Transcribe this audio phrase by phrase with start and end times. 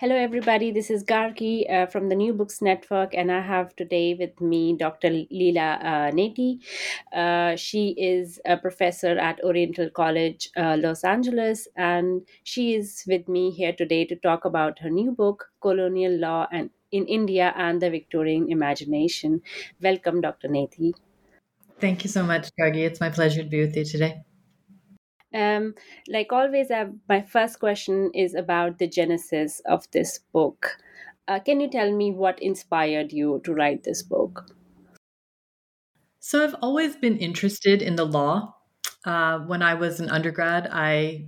[0.00, 0.70] Hello, everybody.
[0.70, 4.74] This is Gargi uh, from the New Books Network, and I have today with me
[4.74, 5.10] Dr.
[5.10, 6.58] Leila uh, Neti.
[7.12, 13.28] Uh, she is a professor at Occidental College, uh, Los Angeles, and she is with
[13.28, 17.82] me here today to talk about her new book, Colonial Law and in India and
[17.82, 19.42] the Victorian Imagination.
[19.82, 20.48] Welcome, Dr.
[20.48, 20.94] Neti.
[21.78, 22.86] Thank you so much, Gargi.
[22.86, 24.22] It's my pleasure to be with you today.
[25.32, 25.74] Um,
[26.08, 30.78] like always, uh, my first question is about the genesis of this book.
[31.28, 34.46] Uh, can you tell me what inspired you to write this book?
[36.18, 38.56] So, I've always been interested in the law.
[39.04, 41.26] Uh, when I was an undergrad, I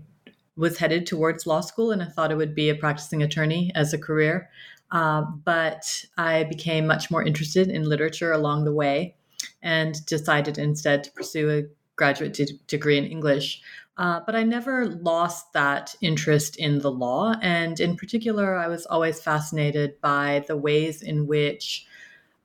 [0.56, 3.92] was headed towards law school and I thought it would be a practicing attorney as
[3.92, 4.50] a career.
[4.90, 9.16] Uh, but I became much more interested in literature along the way
[9.62, 11.62] and decided instead to pursue a
[11.96, 13.62] graduate de- degree in English.
[13.98, 17.34] Uh, but I never lost that interest in the law.
[17.42, 21.86] And in particular, I was always fascinated by the ways in which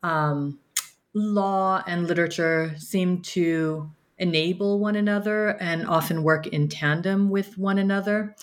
[0.03, 0.59] um,
[1.13, 7.77] law and literature seem to enable one another and often work in tandem with one
[7.77, 8.35] another.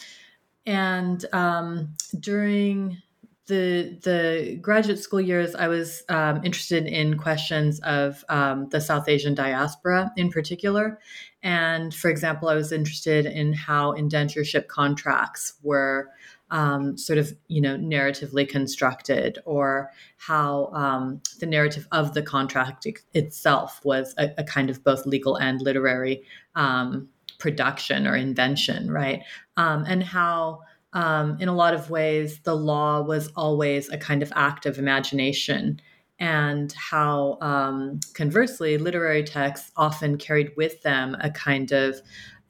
[0.66, 3.03] And um, during
[3.47, 9.09] the the graduate school years, I was um, interested in questions of um, the South
[9.09, 10.98] Asian diaspora in particular,
[11.44, 16.09] and for example, I was interested in how indentureship contracts were
[16.50, 22.87] um, sort of, you know, narratively constructed, or how um, the narrative of the contract
[23.12, 26.22] itself was a, a, kind of both legal and literary
[26.54, 29.22] um, production or invention, right?
[29.56, 30.60] Um, and how,
[30.93, 34.78] um, in a lot of ways, the law was always a kind of act of
[34.78, 35.81] imagination
[36.25, 42.01] and how um, conversely literary texts often carried with them a kind of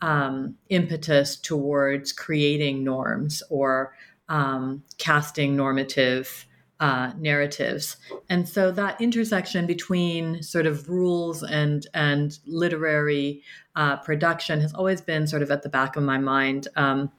[0.00, 3.96] um, impetus towards creating norms or
[4.28, 6.46] um, casting normative
[6.78, 7.96] uh, narratives.
[8.28, 13.42] And so that intersection between sort of rules and and literary
[13.74, 16.68] uh, production has always been sort of at the back of my mind.
[16.76, 17.10] Um,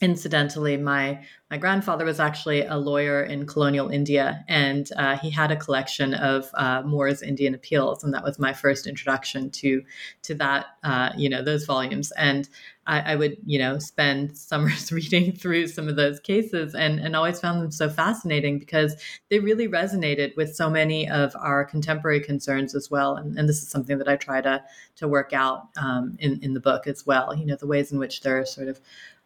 [0.00, 1.20] incidentally my
[1.50, 6.14] my grandfather was actually a lawyer in colonial india and uh, he had a collection
[6.14, 9.82] of uh, moore's indian appeals and that was my first introduction to
[10.22, 12.12] to that uh, you know those volumes.
[12.12, 12.48] And
[12.86, 17.16] I, I, would you know spend summers reading through some of those cases and and
[17.16, 18.94] always found them so fascinating because
[19.30, 23.16] they really resonated with so many of our contemporary concerns as well.
[23.16, 24.62] And, and this is something that i try to
[24.96, 27.98] to work out um, in in the book as well you know the ways in
[27.98, 28.80] which they're sort of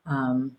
[0.06, 0.56] um,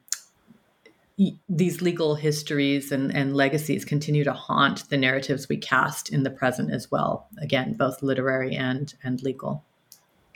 [1.47, 6.31] these legal histories and, and legacies continue to haunt the narratives we cast in the
[6.31, 7.27] present as well.
[7.41, 9.63] Again, both literary and and legal.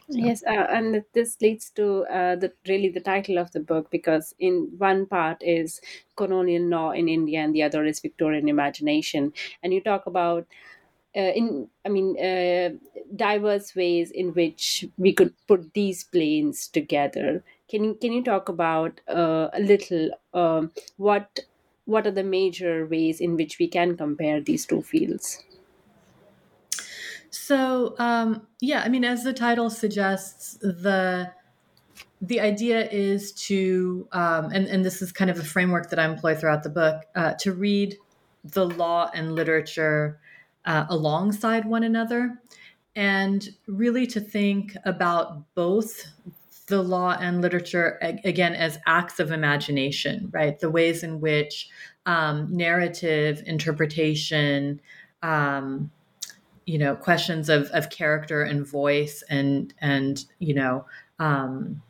[0.10, 0.20] So.
[0.20, 4.34] Yes, uh, and this leads to uh, the really the title of the book because
[4.40, 5.82] in one part is
[6.16, 10.48] colonial law in India and the other is Victorian imagination, and you talk about
[11.16, 12.70] uh, in I mean uh,
[13.16, 18.50] diverse ways in which we could put these planes together can you can you talk
[18.50, 21.40] about uh, a little um, what
[21.86, 25.44] what are the major ways in which we can compare these two fields?
[27.30, 31.32] So um, yeah, I mean, as the title suggests, the
[32.22, 36.06] the idea is to, um, and and this is kind of a framework that I
[36.06, 37.98] employ throughout the book, uh, to read
[38.44, 40.20] the law and literature
[40.66, 42.40] uh, alongside one another,
[42.96, 46.06] and really to think about both
[46.68, 50.60] the law and literature again as acts of imagination, right?
[50.60, 51.70] The ways in which
[52.06, 54.82] um, narrative interpretation,
[55.24, 55.92] um,
[56.66, 60.86] you know, questions of of character and voice, and and you know.
[61.20, 61.82] Um,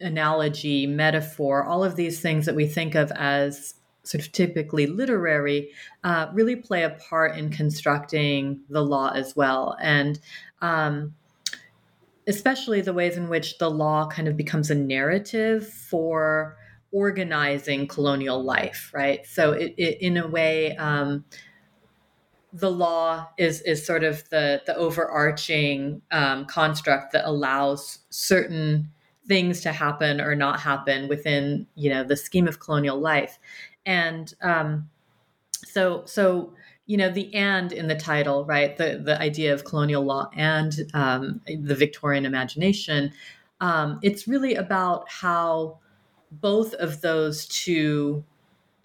[0.00, 5.70] analogy, metaphor, all of these things that we think of as sort of typically literary,
[6.04, 9.76] uh, really play a part in constructing the law as well.
[9.80, 10.20] And
[10.60, 11.14] um,
[12.26, 16.56] especially the ways in which the law kind of becomes a narrative for
[16.92, 19.26] organizing colonial life, right?
[19.26, 21.24] So, it, it in a way, um,
[22.54, 28.90] the law is is sort of the the overarching um, construct that allows certain
[29.26, 33.38] things to happen or not happen within you know the scheme of colonial life
[33.84, 34.88] and um,
[35.64, 36.54] so so
[36.86, 40.80] you know the and in the title right the the idea of colonial law and
[40.94, 43.12] um, the victorian imagination
[43.60, 45.78] um, it's really about how
[46.30, 48.24] both of those two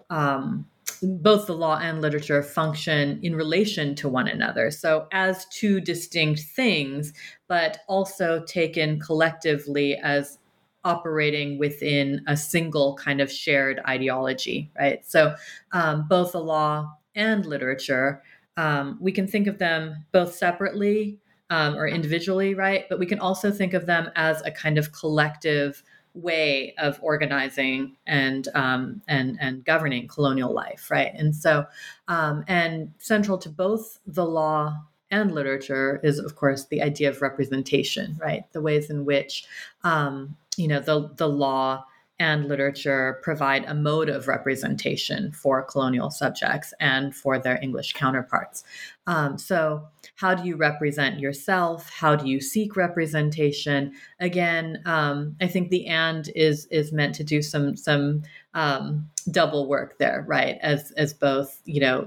[0.08, 0.66] um,
[1.02, 4.70] both the law and literature function in relation to one another.
[4.70, 7.12] So, as two distinct things,
[7.48, 10.38] but also taken collectively as
[10.84, 15.04] operating within a single kind of shared ideology, right?
[15.06, 15.34] So,
[15.72, 18.22] um, both the law and literature,
[18.56, 21.18] um, we can think of them both separately
[21.50, 22.88] um, or individually, right?
[22.88, 25.82] But we can also think of them as a kind of collective
[26.14, 31.12] way of organizing and um, and and governing colonial life, right?
[31.14, 31.66] And so,
[32.08, 34.76] um, and central to both the law
[35.10, 38.44] and literature is, of course, the idea of representation, right?
[38.52, 39.44] The ways in which
[39.84, 41.84] um, you know the the law
[42.20, 48.62] and literature provide a mode of representation for colonial subjects and for their English counterparts.
[49.06, 51.90] Um, so, how do you represent yourself?
[51.90, 53.94] How do you seek representation?
[54.20, 58.22] Again, um, I think the and is is meant to do some some
[58.52, 60.58] um, double work there, right?
[60.60, 62.06] As as both you know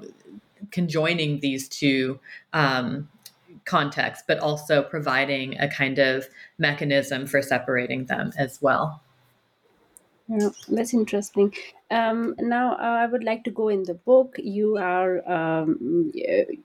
[0.72, 2.20] conjoining these two
[2.54, 3.10] um,
[3.66, 6.28] contexts, but also providing a kind of
[6.60, 9.02] mechanism for separating them as well.
[10.28, 11.54] Yeah, that's interesting.
[11.92, 14.36] Um, now, uh, I would like to go in the book.
[14.40, 16.12] You are um,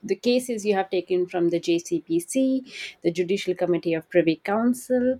[0.03, 2.63] the cases you have taken from the JCPC,
[3.03, 5.19] the Judicial Committee of Privy Council.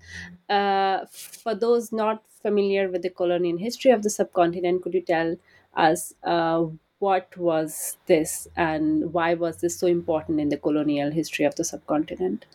[0.49, 5.35] Uh, for those not familiar with the colonial history of the subcontinent, could you tell
[5.73, 6.63] us uh,
[6.99, 11.65] what was this and why was this so important in the colonial history of the
[11.65, 12.45] subcontinent?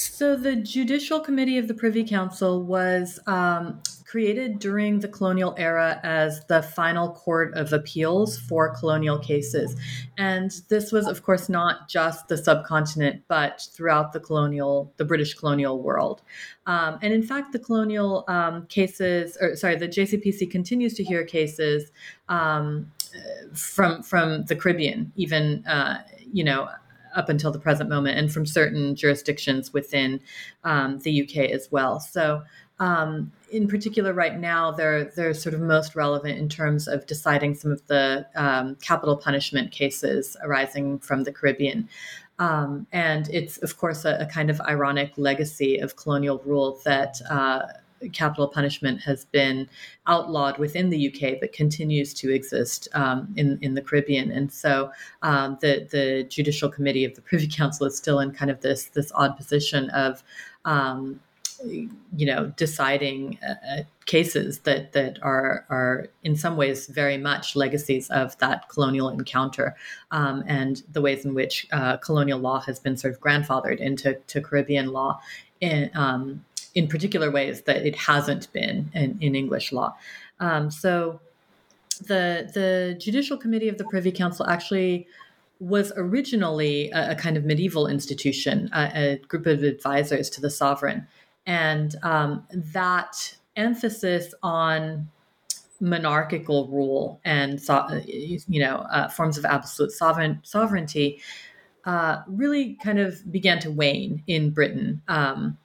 [0.00, 5.98] So, the Judicial Committee of the Privy Council was um, created during the colonial era
[6.04, 9.74] as the final court of appeals for colonial cases.
[10.16, 15.34] And this was, of course, not just the subcontinent, but throughout the colonial, the British
[15.34, 16.22] colonial world.
[16.66, 21.24] Um, and in fact, the colonial um, cases, or sorry, the JCPC continues to hear
[21.24, 21.90] cases
[22.28, 22.92] um,
[23.52, 26.02] from from the Caribbean, even uh,
[26.32, 26.68] you know
[27.14, 30.20] up until the present moment, and from certain jurisdictions within
[30.64, 32.00] um, the UK as well.
[32.00, 32.42] So,
[32.80, 37.54] um, in particular, right now, they're they're sort of most relevant in terms of deciding
[37.54, 41.88] some of the um, capital punishment cases arising from the Caribbean.
[42.38, 47.20] Um, and it's, of course, a, a, kind of ironic legacy of colonial rule that.
[47.28, 47.62] Uh,
[48.12, 49.68] capital punishment has been
[50.06, 54.30] outlawed within the UK, but continues to exist um, in in the Caribbean.
[54.30, 54.90] And so
[55.22, 58.84] um, the the Judicial Committee of the Privy Council is still in kind of this
[58.86, 60.22] this odd position of.
[60.64, 61.20] Um,
[61.64, 67.56] you know, deciding uh, uh, cases that that are are in some ways very much
[67.56, 69.74] legacies of that colonial encounter,
[70.10, 74.14] um, and the ways in which uh, colonial law has been sort of grandfathered into
[74.28, 75.20] to Caribbean law,
[75.60, 79.96] in, um, in particular ways that it hasn't been in, in English law.
[80.40, 81.20] Um, so
[82.00, 85.06] the the Judicial Committee of the Privy Council actually
[85.60, 90.50] was originally a, a kind of medieval institution, a, a, group of advisors to the
[90.50, 91.06] sovereign,
[91.46, 95.08] and um, that emphasis on
[95.80, 97.60] monarchical rule and
[98.06, 101.20] you know uh, forms of absolute sovereign sovereignty
[101.84, 105.00] uh, really kind of began to wane in Britain.
[105.08, 105.56] Um,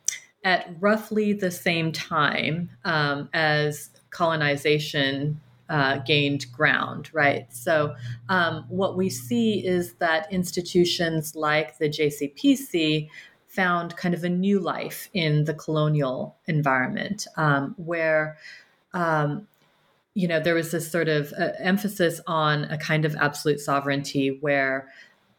[0.44, 7.52] at roughly the same time um, as colonization uh, gained ground, right?
[7.54, 7.96] So,
[8.30, 13.10] um, what we see is that institutions like the JCPC
[13.48, 18.38] found kind of a new life in the colonial environment um, where.
[18.94, 19.48] Um,
[20.16, 24.38] you know, there was this sort of uh, emphasis on a kind of absolute sovereignty
[24.42, 24.88] where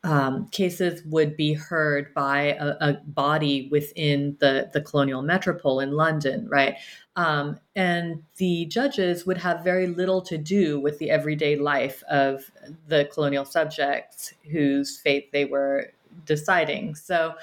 [0.04, 5.92] um, cases would be heard by a, a, body within the, the colonial metropole in
[5.92, 6.76] London, right?
[7.16, 12.50] Um, and the judges would have very little to do with the everyday life of
[12.87, 15.92] the colonial subjects whose fate they were
[16.26, 16.96] deciding.
[16.96, 17.34] So,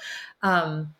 [0.42, 0.94] um,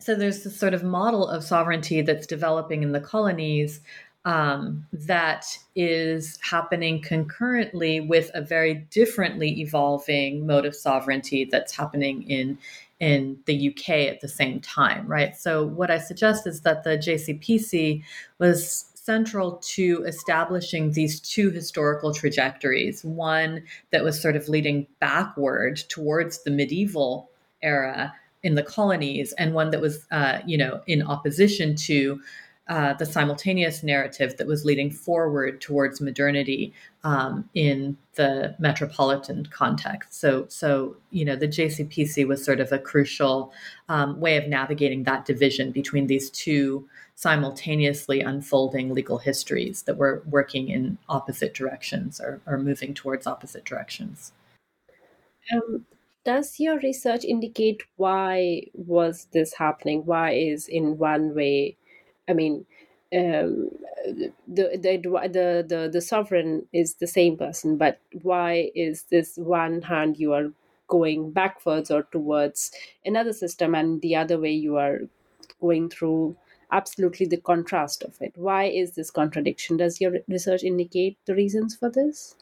[0.00, 3.80] so there's this sort of model of sovereignty that's developing in the colonies
[4.26, 12.28] um, that is happening concurrently with a very differently evolving mode of sovereignty that's happening
[12.28, 12.58] in
[12.98, 15.36] in the UK at the same time, right?
[15.36, 18.02] So what I suggest is that the JCPC
[18.38, 25.76] was central to establishing these two historical trajectories one that was sort of leading backward
[25.88, 27.30] towards the medieval
[27.62, 32.20] era in the colonies and one that was uh, you know in opposition to
[32.68, 36.72] uh, the simultaneous narrative that was leading forward towards modernity
[37.04, 40.18] um, in the metropolitan context.
[40.18, 43.52] So, so you know, the JCPC was sort of a crucial
[43.88, 50.24] um, way of navigating that division between these two simultaneously unfolding legal histories that were
[50.26, 54.32] working in opposite directions or, or moving towards opposite directions.
[55.52, 55.86] Um,
[56.24, 60.04] does your research indicate why was this happening?
[60.04, 61.76] Why is in one way
[62.28, 62.66] I mean,
[63.14, 63.70] um,
[64.06, 69.82] the, the the the the sovereign is the same person, but why is this one
[69.82, 70.52] hand you are
[70.88, 72.72] going backwards or towards
[73.04, 75.00] another system, and the other way you are
[75.60, 76.36] going through
[76.72, 78.32] absolutely the contrast of it?
[78.36, 79.76] Why is this contradiction?
[79.76, 82.34] Does your research indicate the reasons for this?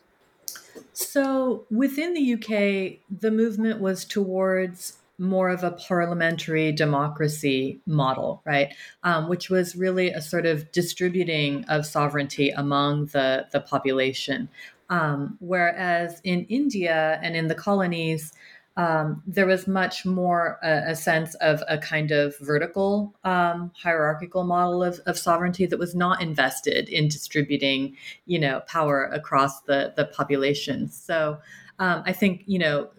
[0.93, 8.75] So within the UK, the movement was towards more of a parliamentary democracy model, right?
[9.03, 14.49] Um, which was really a sort of distributing of sovereignty among the, the population.
[14.91, 18.33] Um, whereas in India and in the colonies,
[18.77, 24.43] um, there was much more a, a, sense of a kind of vertical um, hierarchical
[24.43, 29.93] model of, of, sovereignty that was not invested in distributing, you know, power across the
[29.97, 30.89] the population.
[30.89, 31.39] So
[31.79, 32.91] um, I think you know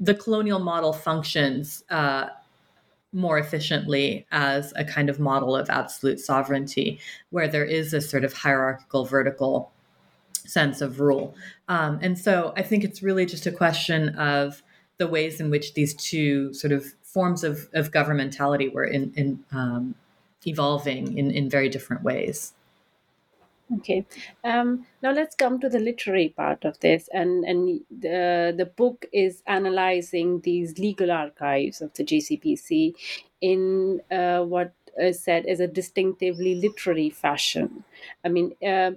[0.00, 2.28] the colonial model functions uh,
[3.12, 7.00] more efficiently as a kind of model of absolute sovereignty,
[7.30, 9.72] where there is a sort of hierarchical, vertical
[10.34, 11.34] sense of rule.
[11.68, 14.62] Um, and so I think it's really just a question of
[14.98, 19.44] the ways in which these two sort of forms of, of governmentality were in, in
[19.52, 19.94] um,
[20.46, 22.52] evolving in, in very different ways.
[23.76, 24.06] Okay.
[24.44, 29.04] Um, now let's come to the literary part of this, and and the the book
[29.12, 32.94] is analyzing these legal archives of the JCPC
[33.42, 37.84] in uh, what is said as a distinctively literary fashion.
[38.24, 38.92] I mean, uh,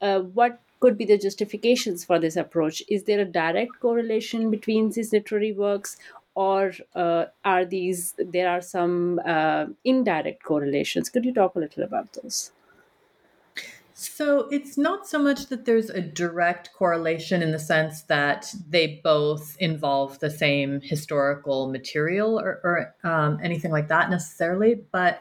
[0.00, 2.80] uh, what could be the justifications for this approach?
[2.88, 5.96] Is there a direct correlation between these literary works,
[6.36, 11.08] or uh, are these there are some uh, indirect correlations?
[11.10, 12.52] Could you talk a little about those?
[14.02, 19.00] So it's not so much that there's a direct correlation in the sense that they
[19.04, 25.20] both involve the same historical material or, or um, anything like that necessarily, but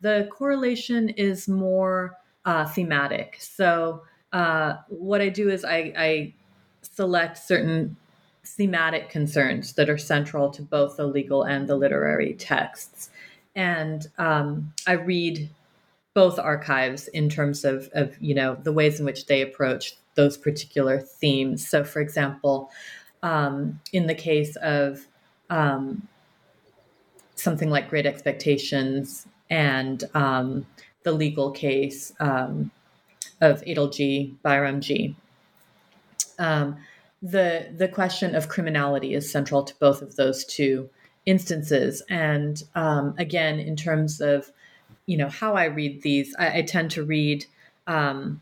[0.00, 3.36] the correlation is more uh, thematic.
[3.38, 6.34] So uh, what I do is I, I
[6.80, 7.96] select certain
[8.44, 13.10] thematic concerns that are central to both the legal and the literary texts.
[13.54, 15.50] And um, I read
[16.14, 20.36] both archives in terms of, of you know the ways in which they approach those
[20.36, 21.66] particular themes.
[21.66, 22.70] So, for example,
[23.22, 25.06] um, in the case of
[25.48, 26.06] um,
[27.34, 30.66] something like Great Expectations and um,
[31.02, 32.70] the legal case um,
[33.40, 35.14] of Adelji Bairamji,
[36.38, 36.76] um,
[37.22, 40.90] the the question of criminality is central to both of those two
[41.24, 42.02] instances.
[42.10, 44.50] And um, again, in terms of
[45.06, 47.46] you know how I read these, I, I tend to read
[47.86, 48.40] um,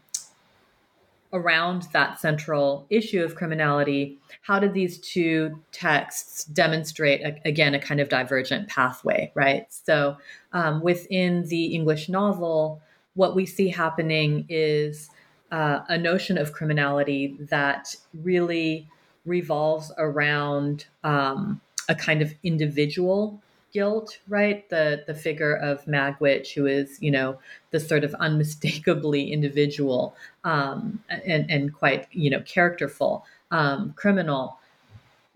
[1.32, 4.18] around that central issue of criminality.
[4.42, 9.66] How did these two texts demonstrate a, again a kind of divergent pathway, right?
[9.70, 10.16] So
[10.52, 12.82] um, within the English novel,
[13.14, 15.10] what we see happening is
[15.50, 18.88] uh, a notion of criminality that really
[19.24, 23.40] revolves around um, a kind of individual
[23.72, 24.68] guilt, right?
[24.68, 27.38] The the figure of Magwitch, who is, you know,
[27.70, 34.56] the sort of unmistakably individual um, and and quite, you know, characterful um, criminal.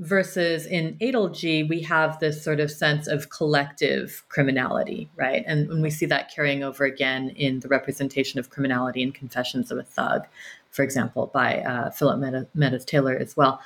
[0.00, 5.44] Versus in Adelji, we have this sort of sense of collective criminality, right?
[5.46, 9.70] And when we see that carrying over again in the representation of criminality in Confessions
[9.70, 10.26] of a Thug,
[10.70, 13.60] for example, by uh, Philip Meadows Taylor as well.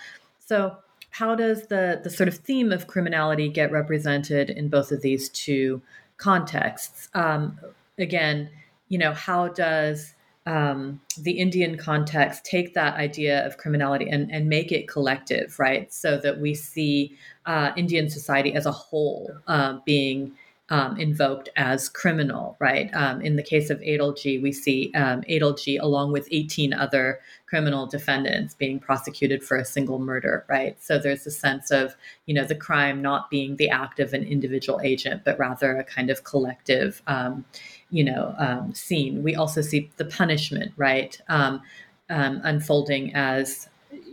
[0.44, 0.76] So
[1.10, 5.28] how does the the sort of theme of criminality get represented in both of these
[5.28, 5.82] two
[6.16, 7.08] contexts?
[7.14, 7.58] Um,
[7.98, 8.50] again,
[8.88, 10.14] you know, how does
[10.46, 15.92] um, the Indian context take that idea of criminality and, and make it collective, right?
[15.92, 20.32] So that we see uh, Indian society as a whole uh, being
[20.70, 22.90] um, invoked as criminal, right?
[22.94, 27.86] Um, in the case of Adalji, we see um, Adalji along with 18 other criminal
[27.86, 30.80] defendants being prosecuted for a single murder, right?
[30.82, 31.96] So there's a sense of,
[32.26, 35.84] you know, the crime not being the act of an individual agent, but rather a
[35.84, 37.46] kind of collective, um,
[37.90, 39.22] you know, um, scene.
[39.22, 41.62] We also see the punishment, right, um,
[42.10, 43.68] um, unfolding as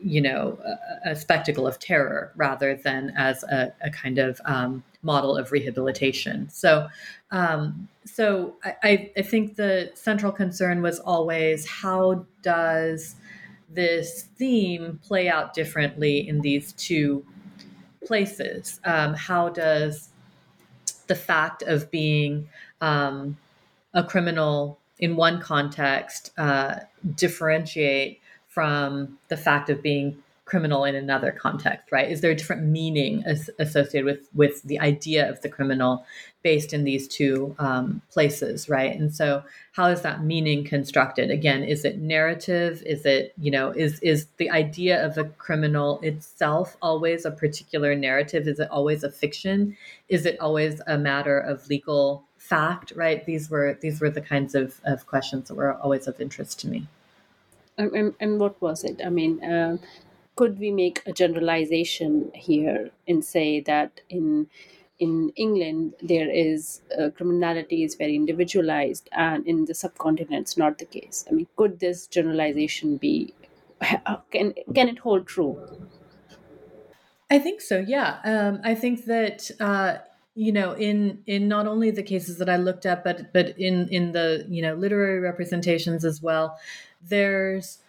[0.06, 4.84] you know a, a, spectacle of terror rather than as a, a kind of um,
[5.02, 6.48] model of rehabilitation.
[6.50, 6.88] So,
[7.32, 13.16] um, so I, I think the central concern was always how does
[13.68, 17.26] this theme play out differently in these two
[18.06, 18.80] places?
[18.86, 20.10] Um, how does
[21.08, 22.48] the fact of being
[22.80, 23.38] um,
[23.96, 26.76] a criminal in one context uh,
[27.16, 28.22] differentiate
[28.56, 32.10] from the fact of being criminal in another context right?
[32.10, 36.06] Is there a different meaning as, associated with with the idea of the criminal
[36.44, 38.98] based in these two um, places right?
[38.98, 39.44] And so
[39.74, 41.32] how is that meaning constructed?
[41.32, 42.82] Again is it narrative?
[42.86, 47.94] Is it you know is is the idea of a criminal itself always a particular
[47.94, 48.48] narrative?
[48.48, 49.76] Is it always a fiction?
[50.08, 53.26] Is it always a matter of legal fact right?
[53.26, 56.68] These were these were the kinds of, of questions that were always of interest to
[56.68, 56.88] me
[57.78, 59.78] and, and what was it i mean uh,
[60.36, 64.48] could we make a generalization here and say that in
[65.00, 70.78] in England there is uh, criminality is very individualized and in the subcontinent it's not
[70.78, 71.26] the case.
[71.30, 73.34] I mean, could this generalization be
[74.32, 75.60] can can it hold true?
[77.30, 77.80] I think so.
[77.80, 79.50] Yeah, um, I think that.
[79.60, 79.98] Uh,
[80.36, 83.88] you know in in not only the cases that i looked at but but in
[83.90, 86.58] in the you know literary representations as well
[87.02, 87.80] there's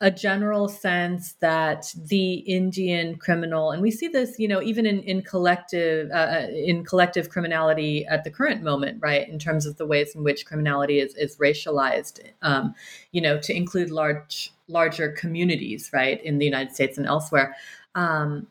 [0.00, 5.00] a general sense that the Indian criminal, and we see this, you know, even in
[5.04, 9.26] in collective uh, uh, in collective criminality at the current moment, right?
[9.28, 12.74] In terms of the ways in which criminality is is racialized, um,
[13.12, 17.56] you know, to include large larger communities, right, in the United States and elsewhere.
[17.94, 18.48] Um,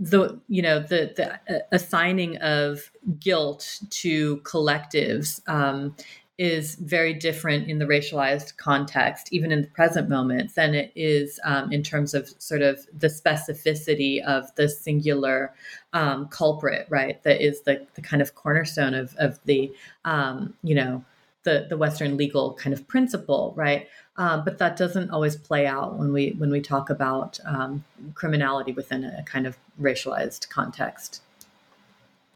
[0.00, 5.94] the you know the the uh, assigning of guilt to collectives um,
[6.38, 11.40] is very different in the racialized context, even in the present moment, than it is
[11.44, 15.52] um, in terms of sort of the specificity of the singular
[15.92, 17.20] um, culprit, right?
[17.24, 19.72] That is the, the kind of cornerstone of, of the,
[20.04, 21.04] um, you know,
[21.42, 23.88] the, the Western legal kind of principle, right?
[24.18, 28.72] Um, but that doesn't always play out when we when we talk about um, criminality
[28.72, 31.22] within a kind of racialized context.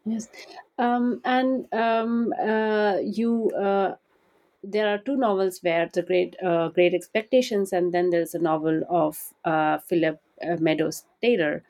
[0.05, 0.29] Yes,
[0.79, 3.51] um, and um, uh, you.
[3.51, 3.97] Uh,
[4.65, 8.83] there are two novels where the great, uh, great expectations, and then there's a novel
[8.89, 11.65] of uh, Philip uh, Meadows Taylor.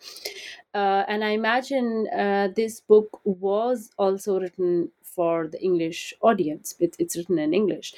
[0.74, 6.74] Uh, and I imagine uh, this book was also written for the English audience.
[6.78, 7.94] It, it's written in English.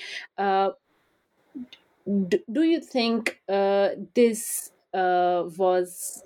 [2.06, 6.22] Do, you think uh, this uh, was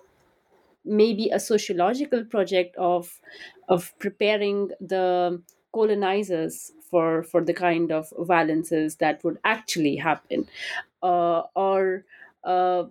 [0.84, 3.20] maybe a sociological project of
[3.68, 5.40] of preparing the
[5.72, 10.48] colonizers for for the kind of violences that would actually happen?
[11.00, 12.04] Uh, or
[12.42, 12.84] uh,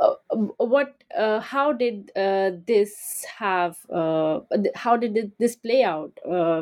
[0.00, 0.14] uh,
[0.56, 4.40] what uh, how did uh, this have uh,
[4.74, 6.18] how did this play out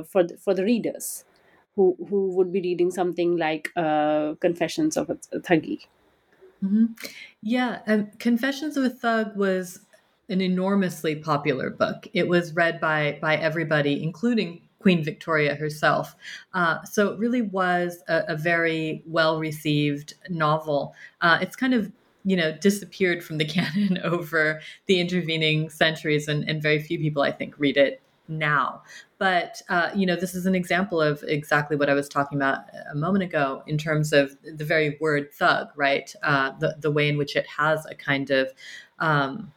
[0.09, 1.25] for for the readers
[1.79, 3.71] who who would be reading something like
[4.47, 5.17] confessions of a,
[5.49, 5.79] thuggy
[6.63, 6.87] mm-hmm.
[7.43, 9.81] yeah um, confessions of a thug was
[10.29, 12.07] an enormously popular book.
[12.13, 16.15] It was read by by everybody, including Queen Victoria herself.
[16.55, 20.95] Uh, so it really was a, a very well received novel.
[21.21, 21.91] Uh, it's kind of
[22.25, 27.23] you know disappeared from the canon over the intervening centuries, and, and very few people,
[27.23, 28.83] I think, read it now.
[29.19, 32.61] But uh, you know, this is an example of exactly what I was talking about
[32.91, 36.15] a moment ago in terms of the very word "thug," right?
[36.23, 38.53] Uh, the the way in which it has a kind of
[38.99, 39.53] um,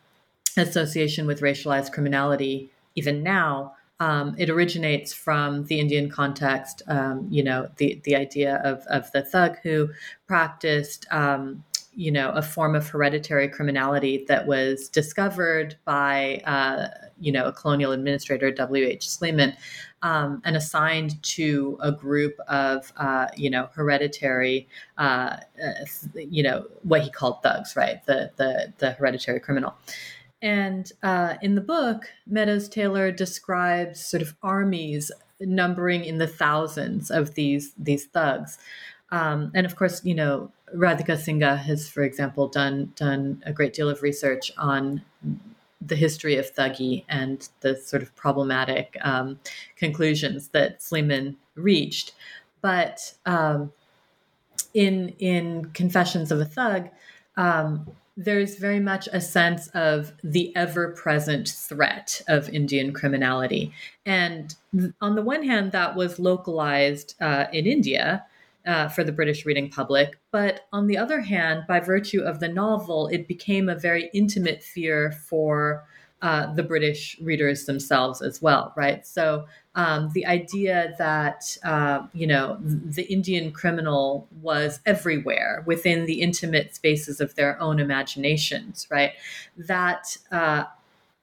[0.57, 3.75] association with racialized criminality even now.
[3.99, 9.11] Um, it originates from the Indian context, um, you know, the, the idea of, of
[9.11, 9.89] the thug who
[10.25, 16.87] practiced, um, you know, a form of hereditary criminality that was discovered by, uh,
[17.19, 19.09] you know, a colonial administrator, W.H.
[19.09, 19.53] Sleeman,
[20.01, 25.73] um, and assigned to a group of, uh, you know, hereditary, uh, uh
[26.15, 28.05] you know, what he called thugs, right?
[28.05, 29.75] The, the, the hereditary criminal.
[30.41, 37.11] And uh, in the book, Meadows Taylor describes sort of armies numbering in the thousands
[37.11, 38.57] of these these thugs.
[39.11, 43.73] Um, and of course, you know, Radhika Singha has, for example, done done a great
[43.73, 45.01] deal of research on
[45.81, 49.39] the history of Thuggee and the sort of problematic um,
[49.75, 52.13] conclusions that Sleeman reached.
[52.61, 53.71] But um,
[54.73, 56.89] in in Confessions of a Thug,
[57.37, 63.73] um, there's very much a sense of the ever present threat of Indian criminality.
[64.05, 64.53] And
[65.01, 68.25] on the one hand, that was localized uh, in India
[68.65, 70.19] uh, for the British reading public.
[70.31, 74.63] But on the other hand, by virtue of the novel, it became a very intimate
[74.63, 75.83] fear for
[76.21, 79.07] uh, the British readers themselves as well, right?
[79.07, 86.21] So um, the idea that uh, you know the Indian criminal was everywhere within the
[86.21, 89.13] intimate spaces of their own imaginations, right?
[89.57, 90.65] That uh,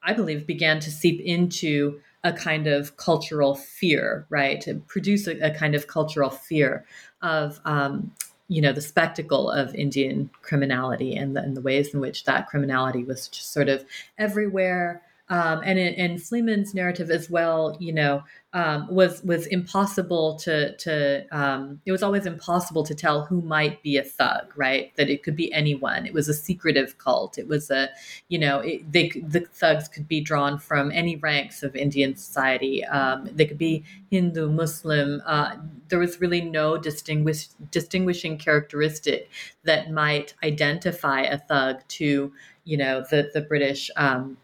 [0.03, 4.59] I believe began to seep into a kind of cultural fear, right?
[4.61, 6.85] To produce a, a kind of cultural fear
[7.21, 8.11] of um,
[8.47, 12.47] you know the spectacle of Indian criminality and the, and the ways in which that
[12.47, 13.85] criminality was just sort of
[14.17, 15.01] everywhere
[15.31, 20.75] um, and in, in Sleeman's narrative as well, you know, um, was was impossible to
[20.77, 24.91] to um, it was always impossible to tell who might be a thug, right?
[24.95, 26.07] That it could be anyone.
[26.07, 27.37] It was a secretive cult.
[27.37, 27.89] It was a,
[28.27, 32.83] you know, it, they the thugs could be drawn from any ranks of Indian society.
[32.85, 35.21] Um, they could be Hindu, Muslim.
[35.27, 35.57] Uh,
[35.89, 39.29] there was really no distinguish distinguishing characteristic
[39.63, 43.91] that might identify a thug to, you know, the the British.
[43.95, 44.37] Um,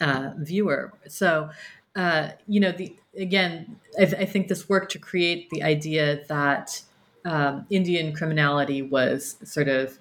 [0.00, 0.92] uh, viewer.
[1.08, 1.50] So,
[1.96, 6.82] uh, you know, the again, I, I, think this work to create the idea that
[7.24, 9.98] um, Indian criminality was sort of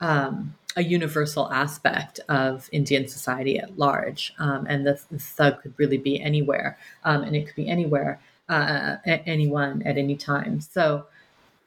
[0.00, 5.74] um, a universal aspect of Indian society at large, um, and the, the, thug could
[5.76, 10.60] really be anywhere, um, and it could be anywhere, uh, anyone at any time.
[10.60, 11.06] So,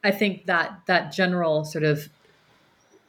[0.04, 2.10] I think that that general sort of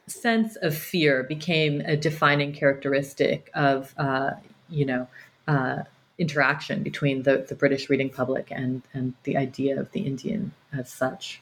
[0.07, 4.31] sense of fear became a defining characteristic of uh,
[4.73, 5.07] you know
[5.47, 5.83] uh,
[6.17, 10.91] interaction between the, the British reading public and and the idea of the Indian as
[10.91, 11.41] such.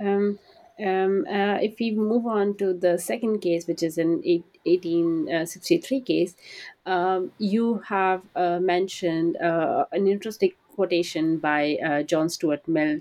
[0.00, 0.38] Um,
[0.84, 6.36] um, uh, if we move on to the second case, which is an 1863 case,
[6.86, 13.00] um, you have uh, mentioned uh, an interesting quotation by uh, John Stuart Mill,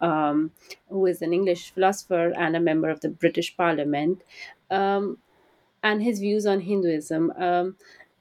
[0.00, 0.52] um,
[0.88, 4.22] who is an English philosopher and a member of the British Parliament,
[4.70, 5.18] um,
[5.82, 7.32] and his views on Hinduism.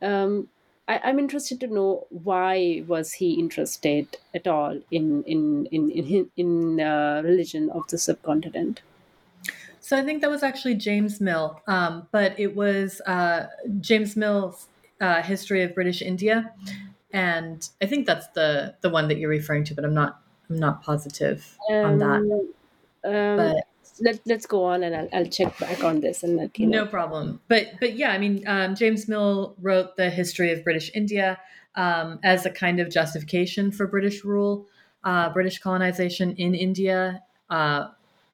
[0.05, 0.47] Um, um,
[0.87, 6.29] I, am interested to know why was he interested at all in in in in,
[6.37, 8.81] in uh, religion of the subcontinent.
[9.79, 13.47] So I think that was actually James Mill, um, but it was uh,
[13.81, 14.67] James Mill's
[14.99, 16.51] uh, History of British India,
[17.11, 20.59] and I think that's the the one that you're referring to, but I'm not I'm
[20.59, 22.47] not positive um, on that.
[23.05, 23.67] Um, but
[23.99, 26.83] let, let's go on and I'll, I'll check back on this and let you know.
[26.83, 27.39] No problem.
[27.47, 31.39] But but yeah, I mean, um, James Mill wrote the history of British India
[31.75, 34.67] um, as a kind of justification for British rule,
[35.03, 37.87] uh, British colonization in India, uh,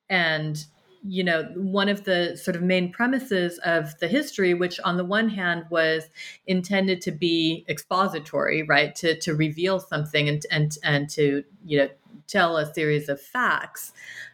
[0.10, 0.66] and
[1.04, 5.06] you know one of the sort of main premises of the history which on the
[5.06, 6.10] one hand was
[6.46, 11.90] intended to be expository right to to reveal something and and and to you know
[12.28, 13.94] tell a series of facts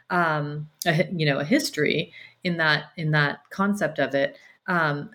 [0.10, 4.38] um, a, you know a history in that in that concept of it.
[4.67, 5.12] Um,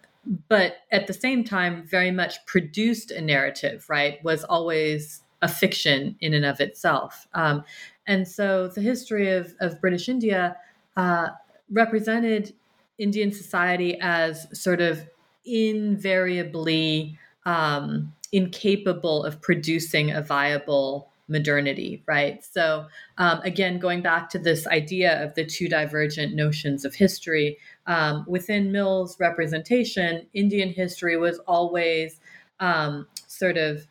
[0.49, 6.15] but at the same time very much produced a narrative right was always a fiction
[6.21, 7.27] in and of itself.
[7.35, 7.65] Um,
[8.07, 10.57] and so the history of, of british india
[10.97, 11.29] uh,
[11.71, 12.55] represented
[12.99, 15.05] indian society as sort of
[15.45, 22.45] invariably um, incapable of producing a viable modernity, right?
[22.45, 22.87] So,
[23.18, 28.25] um, again, going back to this idea of the two divergent notions of history, um,
[28.29, 32.21] within Mill's representation, Indian history was always
[32.61, 33.87] um, sort of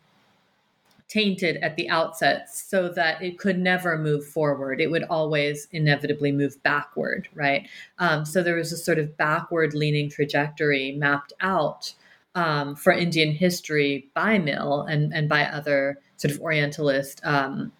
[1.12, 4.80] tainted at the outset so that it could never move forward.
[4.80, 7.68] It would always inevitably move backward, right?
[7.98, 11.92] Um, so there was a sort of backward leaning trajectory mapped out
[12.34, 17.72] um, for Indian history by Mill and, and by other sort of Orientalist um,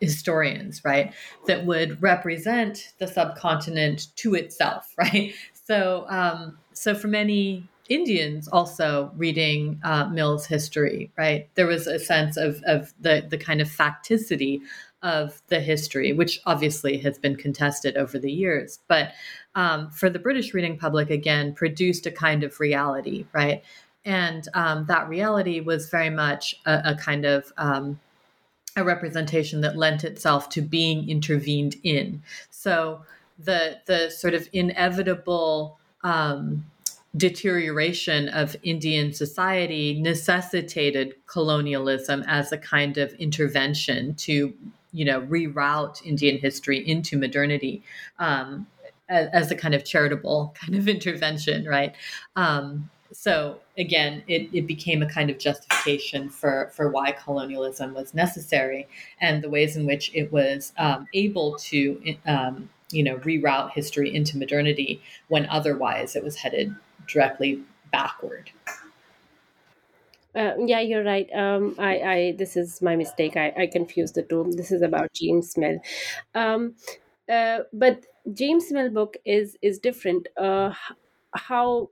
[0.00, 1.14] historians, right,
[1.46, 5.32] that would represent the subcontinent to itself, right?
[5.52, 11.98] So, um, so for many Indians also reading uh, Mill's history, right, there was a
[11.98, 14.60] sense of of the the kind of facticity
[15.02, 19.12] of the history, which obviously has been contested over the years, but
[19.54, 23.62] um, for the British reading public, again, produced a kind of reality, right?
[24.04, 27.98] And um, that reality was very much a, a kind of um,
[28.76, 32.22] a representation that lent itself to being intervened in.
[32.50, 33.02] So
[33.38, 36.64] the the sort of inevitable um,
[37.16, 44.52] deterioration of Indian society necessitated colonialism as a kind of intervention to,
[44.92, 47.82] you know, reroute Indian history into modernity.
[48.18, 48.66] Um,
[49.06, 51.94] as, a kind of charitable kind of intervention, right?
[52.36, 58.12] Um, so again, it, it became a kind of justification for, for why colonialism was
[58.12, 58.88] necessary
[59.20, 64.14] and the ways in which it was um, able to, um, you know, reroute history
[64.14, 66.74] into modernity when otherwise it was headed
[67.06, 68.50] directly backward.
[70.34, 71.28] Uh, yeah, you're right.
[71.32, 73.36] Um, I, I, this is my mistake.
[73.36, 74.50] I, I confused the two.
[74.56, 75.78] This is about James Mill.
[76.34, 76.74] Um,
[77.28, 80.26] uh, but James Mill book is is different.
[80.36, 80.72] Uh,
[81.34, 81.90] how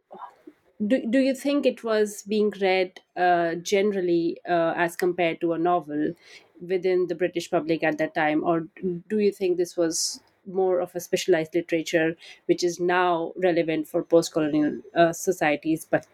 [0.86, 5.58] do, do you think it was being read uh, generally uh, as compared to a
[5.58, 6.14] novel
[6.60, 8.68] within the British public at that time, or
[9.08, 12.16] do you think this was more of a specialized literature
[12.46, 16.06] which is now relevant for post-colonial uh, societies but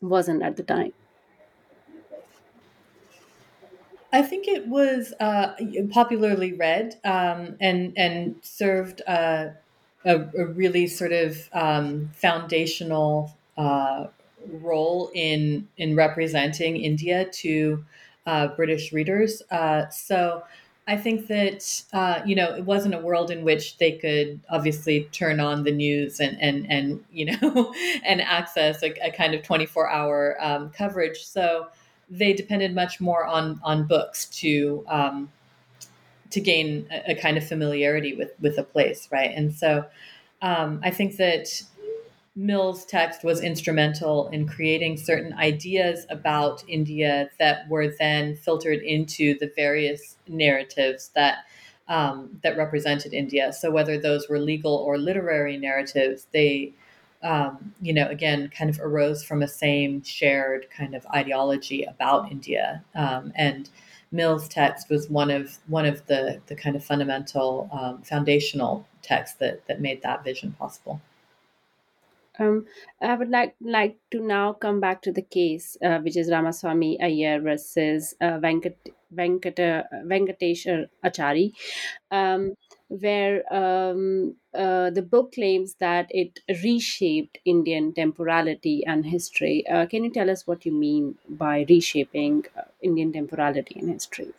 [0.00, 0.92] wasn't at the time?
[4.12, 5.54] I think it was uh,
[5.90, 9.50] popularly read um, and and served uh,
[10.04, 14.06] a, a, really sort of um, foundational uh,
[14.48, 17.84] role in in representing India to
[18.26, 19.42] uh, British readers.
[19.50, 20.42] Uh, so
[20.86, 25.04] I think that uh, you know it wasn't a world in which they could obviously
[25.12, 27.72] turn on the news and and and you know
[28.04, 31.24] and access a, a kind of twenty four hour um, coverage.
[31.24, 31.68] So
[32.10, 35.30] they depended much more on on books to um,
[36.30, 39.30] to gain a, a, kind of familiarity with with a place, right?
[39.34, 39.84] And so
[40.40, 41.62] um, I think that
[42.34, 49.38] Mill's text was instrumental in creating certain ideas about India that were then filtered into
[49.38, 51.44] the various narratives that
[51.88, 53.52] um, that represented India.
[53.52, 56.72] So whether those were legal or literary narratives, they
[57.22, 62.32] um, you know again kind of arose from a same shared kind of ideology about
[62.32, 62.82] India.
[62.94, 63.68] Um, and
[64.10, 69.36] Mill's text was one of one of the the kind of fundamental um, foundational texts
[69.38, 71.02] that that made that vision possible.
[72.38, 72.66] Um,
[73.00, 77.00] I would like like to now come back to the case, uh, which is Ramaswamy
[77.00, 78.76] Iyer versus uh, Venkat,
[79.14, 81.52] Venkata, Venkatesh Achari,
[82.10, 82.54] um,
[82.88, 89.66] where um, uh, the book claims that it reshaped Indian temporality and history.
[89.68, 94.32] Uh, can you tell us what you mean by reshaping uh, Indian temporality and history?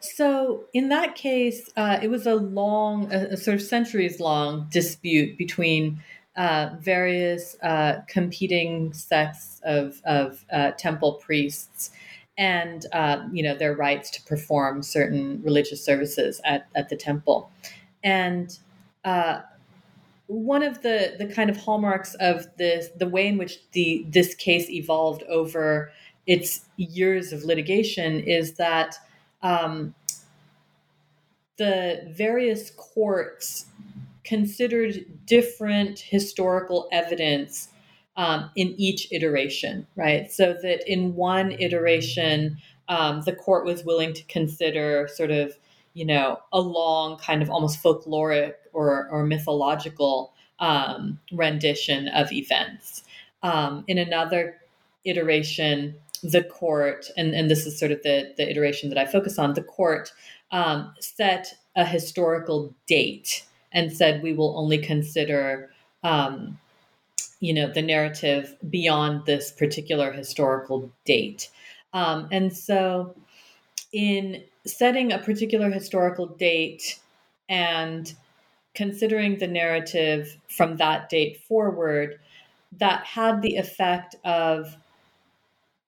[0.00, 4.66] So, in that case, uh, it was a long, a, a sort of centuries long
[4.70, 6.02] dispute between
[6.40, 11.90] uh, various uh, competing sects of, of uh, temple priests
[12.38, 17.50] and uh, you know their rights to perform certain religious services at, at the temple.
[18.02, 18.58] And
[19.04, 19.42] uh,
[20.28, 24.34] one of the the kind of hallmarks of this the way in which the this
[24.34, 25.92] case evolved over
[26.26, 28.94] its years of litigation is that
[29.42, 29.94] um,
[31.58, 33.66] the various courts
[34.30, 37.68] considered different historical evidence
[38.16, 40.30] um, in each iteration, right?
[40.30, 42.56] So that in one iteration,
[42.88, 45.58] um, the court was willing to consider sort of,
[45.94, 53.02] you know, a long kind of almost folkloric or, or mythological um, rendition of events.
[53.42, 54.58] Um, in another
[55.04, 59.40] iteration, the court, and, and this is sort of the, the iteration that I focus
[59.40, 60.12] on, the court
[60.52, 65.70] um, set a historical date and said we will only consider
[66.02, 66.58] um,
[67.40, 71.50] you know the narrative beyond this particular historical date.
[71.92, 73.14] Um, and so
[73.92, 77.00] in setting a particular historical date
[77.48, 78.14] and
[78.74, 82.20] considering the narrative from that date forward
[82.78, 84.76] that had the effect of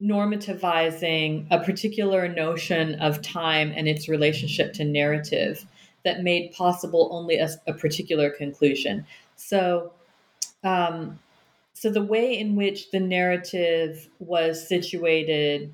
[0.03, 5.65] normativizing a particular notion of time and its relationship to narrative
[6.05, 9.07] that made possible only a, a particular conclusion.
[9.37, 9.93] So,
[10.65, 11.19] um,
[11.75, 15.73] so the way in which the narrative was situated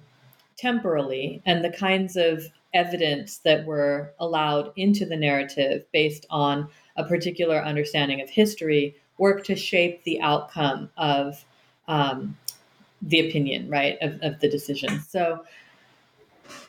[0.57, 7.05] temporally and the kinds of evidence that were allowed into the narrative based on a
[7.05, 11.45] particular understanding of history work to shape the outcome of
[11.87, 12.37] um,
[13.03, 15.01] the opinion, right, of, of the decision.
[15.01, 15.45] So,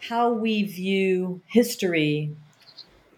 [0.02, 2.36] how we view history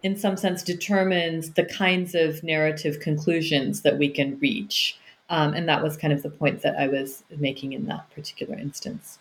[0.03, 4.97] in some sense determines the kinds of narrative conclusions that we can reach.
[5.29, 8.57] Um, and that was kind of the point that I was making in that particular
[8.57, 9.19] instance.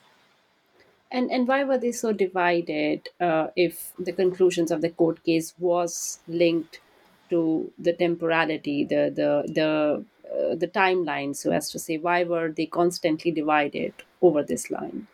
[1.13, 3.09] And and why were they so divided?
[3.21, 6.81] Uh, if the conclusions of the court case was linked
[7.31, 12.51] to the temporality, the the the uh, the timeline, so as to say, why were
[12.51, 15.09] they constantly divided over this line?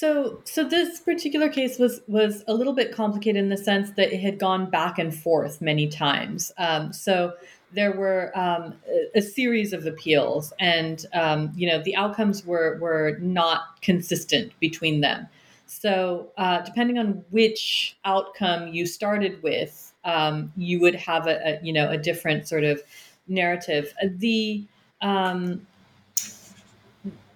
[0.00, 4.14] So, so this particular case was was a little bit complicated in the sense that
[4.14, 6.50] it had gone back and forth many times.
[6.56, 7.34] Um, so
[7.74, 12.78] there were um, a, a, series of appeals, and um, you know the outcomes were
[12.80, 15.28] were not consistent between them.
[15.66, 21.60] So, uh, depending on which outcome you started with, um, you would have a, a,
[21.62, 22.82] you know a different sort of
[23.28, 23.92] narrative.
[24.02, 24.64] The
[25.02, 25.66] um,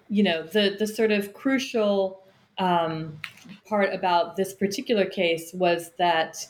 [0.09, 2.24] you know the the sort of crucial
[2.57, 3.19] um,
[3.67, 6.47] part about this particular case was that.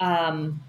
[0.00, 0.62] Um,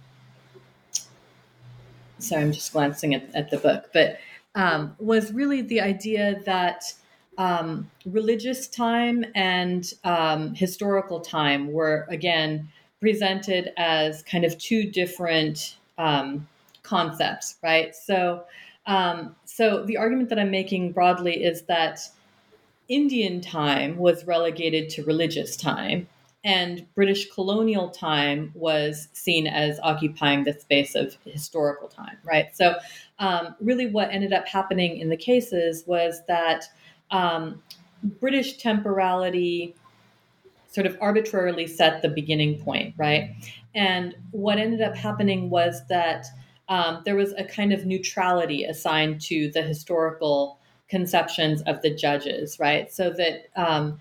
[2.19, 4.19] sorry, I'm just glancing at, at the book, but
[4.55, 6.93] um, was really the idea that
[7.37, 12.69] um, religious time and um, historical time were again
[13.01, 16.47] presented as kind of two different um,
[16.83, 17.95] concepts, right?
[17.95, 18.43] So,
[18.87, 21.99] um, so the argument that I'm making broadly is that
[22.87, 26.07] Indian time was relegated to religious time,
[26.43, 32.55] and British colonial time was seen as occupying the space of historical time, right?
[32.55, 32.75] So,
[33.19, 36.65] um, really, what ended up happening in the cases was that
[37.11, 37.63] um,
[38.03, 39.75] British temporality
[40.67, 43.33] sort of arbitrarily set the beginning point, right?
[43.73, 46.27] And what ended up happening was that
[46.67, 52.59] um, there was a kind of neutrality assigned to the historical conceptions of the judges,
[52.59, 52.91] right?
[52.91, 53.99] So that um,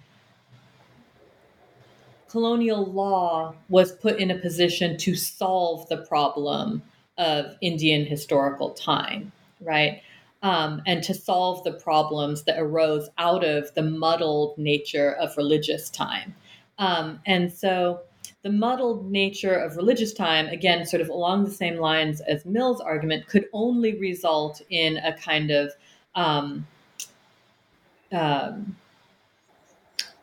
[2.28, 6.82] colonial law was put in a position to solve the problem
[7.16, 10.02] of Indian historical time, right?
[10.42, 15.88] Um, and to solve the problems that arose out of the muddled nature of religious
[15.88, 16.34] time.
[16.78, 18.00] Um, and so
[18.42, 22.80] the muddled nature of religious time, again, sort of along the same lines as Mill's
[22.80, 25.72] argument, could only result in a kind of
[26.14, 26.66] um,
[28.14, 28.76] um,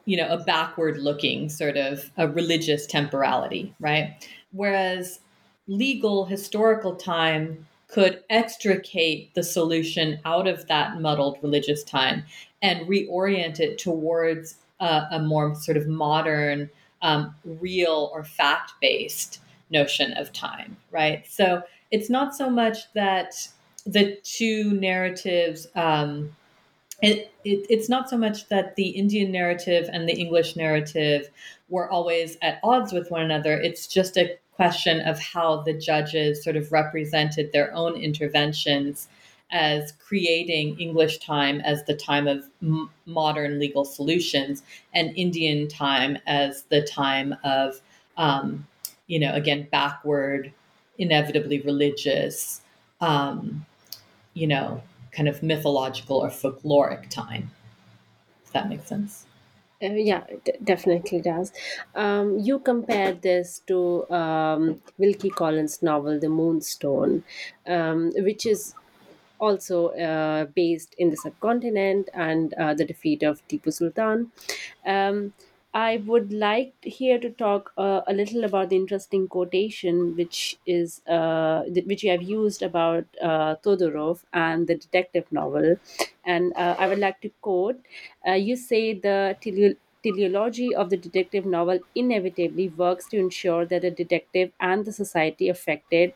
[0.05, 4.27] you know, a backward looking sort of a religious temporality, right?
[4.51, 5.19] Whereas
[5.67, 12.23] legal historical time could extricate the solution out of that muddled religious time
[12.61, 16.69] and reorient it towards a, a more sort of modern,
[17.01, 21.25] um, real or fact based notion of time, right?
[21.27, 23.33] So it's not so much that
[23.85, 26.35] the two narratives um,
[27.01, 31.29] it, it, it's not so much that the Indian narrative and the English narrative
[31.69, 33.59] were always at odds with one another.
[33.59, 39.07] It's just a question of how the judges sort of represented their own interventions
[39.51, 46.17] as creating English time as the time of m- modern legal solutions and Indian time
[46.27, 47.81] as the time of,
[48.17, 48.65] um,
[49.07, 50.53] you know, again, backward,
[50.97, 52.61] inevitably religious,
[53.01, 53.65] um,
[54.33, 57.51] you know, kind of mythological or folkloric time.
[58.45, 59.25] If that makes sense.
[59.83, 60.23] Uh, yeah,
[60.63, 61.51] definitely does.
[61.95, 67.23] Um, you compared this to um, Wilkie Collins' novel *The Moonstone*,
[67.65, 68.75] um, which is
[69.39, 74.31] also uh, based in the subcontinent and uh, the defeat of Tipu Sultan.
[74.85, 75.33] Um,
[75.73, 81.01] I would like here to talk uh, a little about the interesting quotation which is
[81.07, 85.77] uh, which you have used about uh, Todorov and the detective novel,
[86.25, 87.79] and uh, I would like to quote:
[88.27, 89.37] uh, "You say the
[90.03, 95.49] teleology of the detective novel inevitably works to ensure that the detective and the society
[95.49, 96.13] affected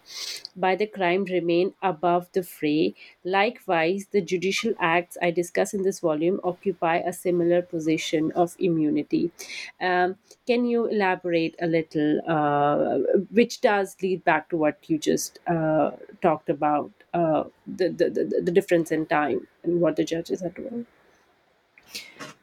[0.56, 2.93] by the crime remain above the fray.
[3.24, 9.32] Likewise, the judicial acts I discuss in this volume occupy a similar position of immunity.
[9.82, 10.17] Um,
[10.48, 13.00] can you elaborate a little, uh,
[13.32, 18.42] which does lead back to what you just uh, talked about, uh, the, the, the,
[18.46, 20.86] the difference in time and what the judges are doing?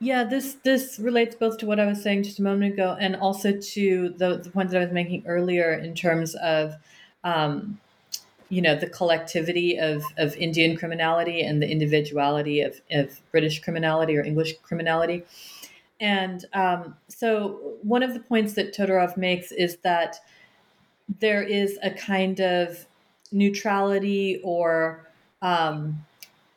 [0.01, 3.17] Yeah, this this relates both to what I was saying just a moment ago, and
[3.17, 6.75] also to the the point that I was making earlier in terms of,
[7.23, 7.79] um,
[8.49, 14.17] you know, the collectivity of of Indian criminality and the individuality of of British criminality
[14.17, 15.25] or English criminality.
[16.01, 20.17] And um, so, one of the points that Todorov makes is that
[21.21, 22.87] there is a kind of
[23.31, 25.09] neutrality or
[25.43, 26.05] um,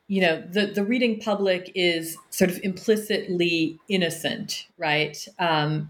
[0.07, 5.89] you know the the reading public is sort of implicitly innocent right um,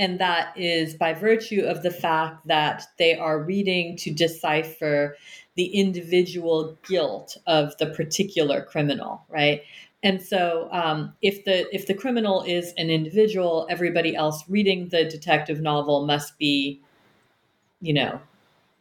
[0.00, 5.14] and that is by virtue of the fact that they are reading to decipher
[5.56, 9.62] the individual guilt of the particular criminal, right?
[10.02, 15.04] And so, um, if the if the criminal is an individual, everybody else reading the
[15.04, 16.80] detective novel must be,
[17.82, 18.22] you know,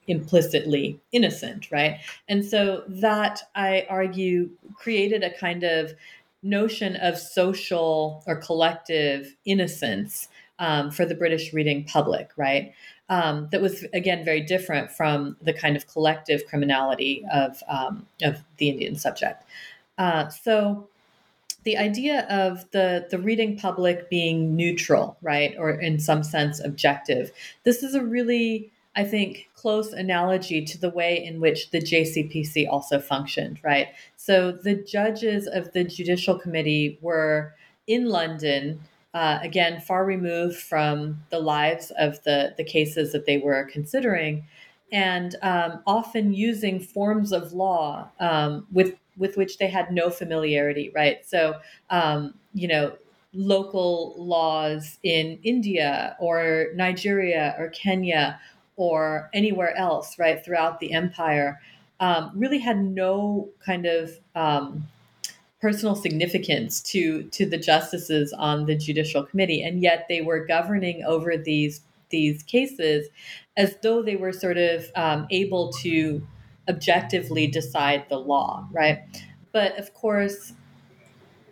[0.10, 2.00] implicitly innocent, right?
[2.28, 5.94] And so that I argue created a kind of
[6.42, 12.74] notion of social or collective innocence um, for the British reading public, right?
[13.10, 18.44] Um, that was again very different from the kind of collective criminality of um, of
[18.58, 19.44] the Indian subject.
[19.98, 20.88] Uh, so
[21.64, 27.32] the idea of the the reading public being neutral, right, or in some sense objective.
[27.64, 32.70] This is a really I think, close analogy to the way in which the JCPC
[32.70, 33.88] also functioned, right?
[34.16, 37.56] So the judges of the Judicial Committee were
[37.86, 38.80] in London,
[39.14, 44.46] uh, again, far removed from the lives of the, the cases that they were considering,
[44.94, 50.90] and um, often using forms of law um, with, with which they had no familiarity,
[50.96, 51.26] right?
[51.26, 51.56] So,
[51.90, 52.96] um, you know,
[53.34, 58.40] local laws in India or Nigeria or Kenya
[58.80, 61.60] or anywhere else, right, throughout the empire,
[62.00, 64.88] um, really had no kind of um,
[65.62, 71.04] personal significance to to the justices on the judicial committee, and yet they were governing
[71.04, 73.10] over these these cases
[73.58, 76.26] as though they were sort of um, able to
[76.70, 79.02] objectively decide the law, right?
[79.52, 80.54] But of course,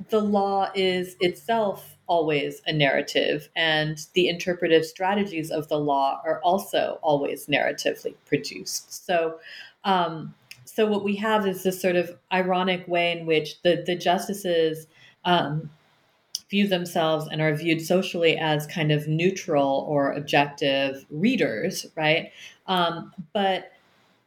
[0.09, 6.41] the law is itself always a narrative, and the interpretive strategies of the law are
[6.41, 9.05] also always narratively produced.
[9.05, 9.39] So,
[9.83, 10.33] um,
[10.65, 14.87] so what we have is this sort of ironic way in which the the justices
[15.25, 15.69] um,
[16.49, 22.31] view themselves and are viewed socially as kind of neutral or objective readers, right?
[22.67, 23.71] Um, but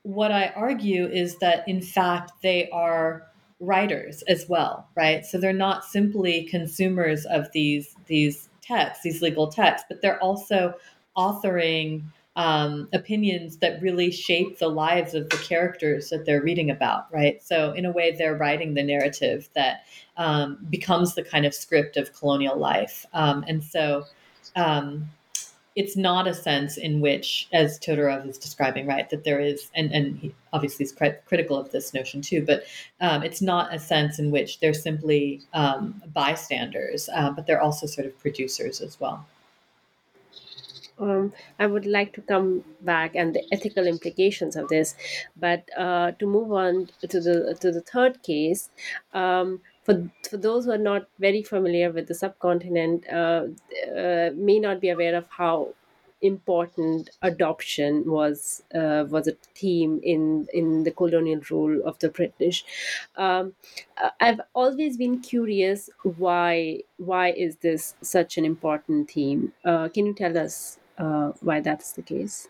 [0.03, 3.27] what I argue is that in fact they are
[3.61, 5.25] writers as well, right?
[5.25, 10.75] So they're not simply consumers of these these texts, these legal texts, but they're also
[11.17, 12.03] authoring
[12.37, 17.43] um, opinions that really shape the lives of the characters that they're reading about, right?
[17.43, 19.85] So in a way, they're writing the narrative that
[20.17, 24.05] um, becomes the kind of script of colonial life, um, and so.
[24.57, 25.11] Um,
[25.81, 29.91] it's not a sense in which, as Todorov is describing, right, that there is, and,
[29.93, 30.93] and he obviously is
[31.31, 32.65] critical of this notion too, but
[33.01, 37.87] um, it's not a sense in which they're simply um, bystanders, uh, but they're also
[37.87, 39.25] sort of producers as well.
[40.99, 44.95] Um, I would like to come back and the ethical implications of this,
[45.35, 48.69] but uh, to move on to the to the third case,
[49.15, 53.47] um, for, for those who are not very familiar with the subcontinent, uh,
[53.97, 55.75] uh, may not be aware of how
[56.23, 62.63] important adoption was uh, was a theme in in the colonial rule of the British.
[63.17, 63.55] Um,
[63.97, 69.53] uh, I've always been curious why why is this such an important theme?
[69.65, 72.49] Uh, can you tell us uh, why that's the case?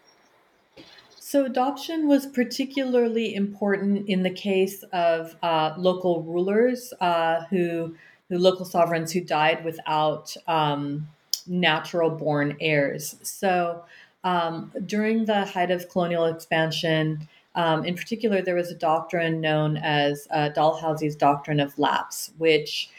[1.31, 7.95] So, adoption was particularly important in the case of uh, local rulers uh, who,
[8.29, 11.07] who, local sovereigns who died without um,
[11.47, 13.15] natural born heirs.
[13.23, 13.85] So,
[14.25, 19.77] um, during the height of colonial expansion, um, in particular, there was a doctrine known
[19.77, 22.91] as uh, Dalhousie's doctrine of lapse, which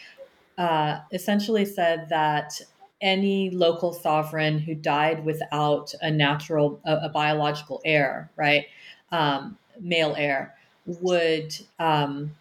[0.57, 2.61] uh, essentially said that
[3.01, 8.65] any local sovereign who died without a natural, a, a biological heir, right,
[9.11, 12.31] um, male heir, would um,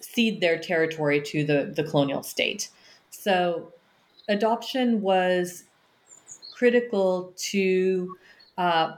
[0.00, 2.68] cede their territory to the, the colonial state.
[3.10, 3.72] So
[4.28, 5.64] adoption was
[6.54, 8.16] critical to
[8.56, 8.96] uh,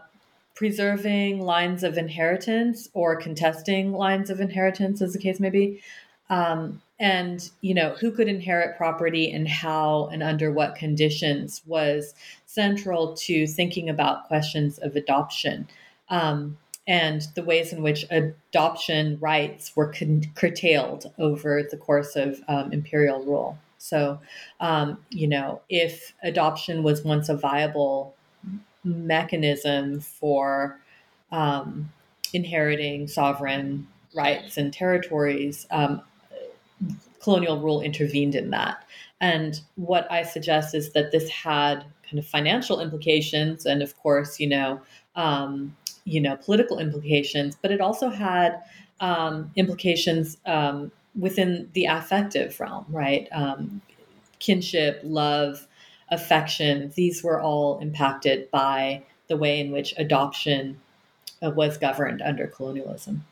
[0.55, 5.81] preserving lines of inheritance or contesting lines of inheritance, as the case may be.
[6.29, 12.15] Um, and you know who could inherit property and how and under what conditions was
[12.47, 15.69] central to thinking about questions of adoption.
[16.09, 16.57] Um,
[16.89, 22.73] and the ways in which adoption rights were con- curtailed over the course of um,
[22.73, 23.59] imperial rule.
[23.79, 24.19] So
[24.61, 28.15] um, you know if adoption was once a viable
[28.85, 30.79] mechanism for
[31.33, 31.93] um,
[32.33, 36.01] inheriting sovereign rights and territories um,
[37.21, 38.85] colonial rule intervened in that.
[39.21, 44.39] And what I suggest is that this had kind of financial implications, and of course,
[44.39, 44.81] you know,
[45.15, 48.61] um, you know, political implications, but it also had
[49.01, 53.29] um, implications um, within the affective realm, right?
[53.33, 53.81] Um,
[54.39, 55.67] kinship, love,
[56.11, 56.93] affection.
[56.95, 60.81] These were all impacted by the way in which adoption
[61.43, 63.25] uh, was governed under colonialism.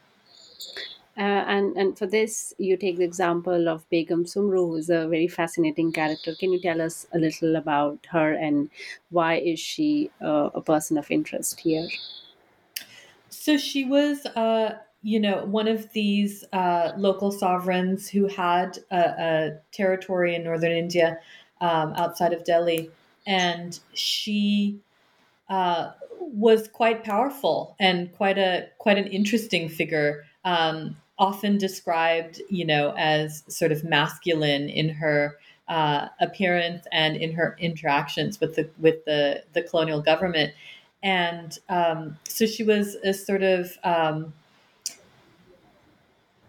[1.17, 5.07] Uh, and and for this, you take the example of Begum Sumru, who is a
[5.07, 6.35] very fascinating character.
[6.35, 8.69] Can you tell us a little about her and
[9.11, 11.87] why is she uh, a person of interest here?
[13.29, 18.97] So she was, uh, you know, one of these uh, local sovereigns who had a,
[18.97, 21.19] a territory in northern India
[21.61, 22.91] um, outside of Delhi,
[23.27, 24.81] and she
[25.49, 30.25] uh, was quite powerful and quite a quite an interesting figure.
[30.45, 35.37] Um, often described, you know, as sort of masculine in her
[35.69, 40.53] uh, appearance and in her interactions with the with the the colonial government,
[41.03, 44.33] and um, so she was a sort of um,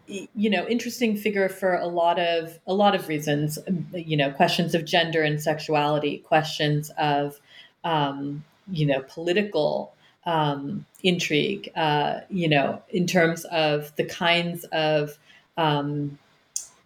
[0.08, 3.58] you know interesting figure for a lot of a lot of reasons
[3.94, 7.40] you know questions of gender and sexuality questions of
[7.84, 9.95] um, you know political
[10.26, 15.18] um, intrigue, uh, you know, in terms of the kinds of
[15.58, 16.18] um,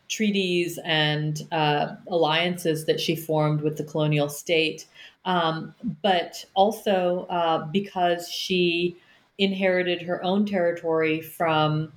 [0.09, 4.85] treaties and uh, alliances that she formed with the colonial state,
[5.25, 8.97] um, but also uh, because she
[9.37, 11.91] inherited her own territory from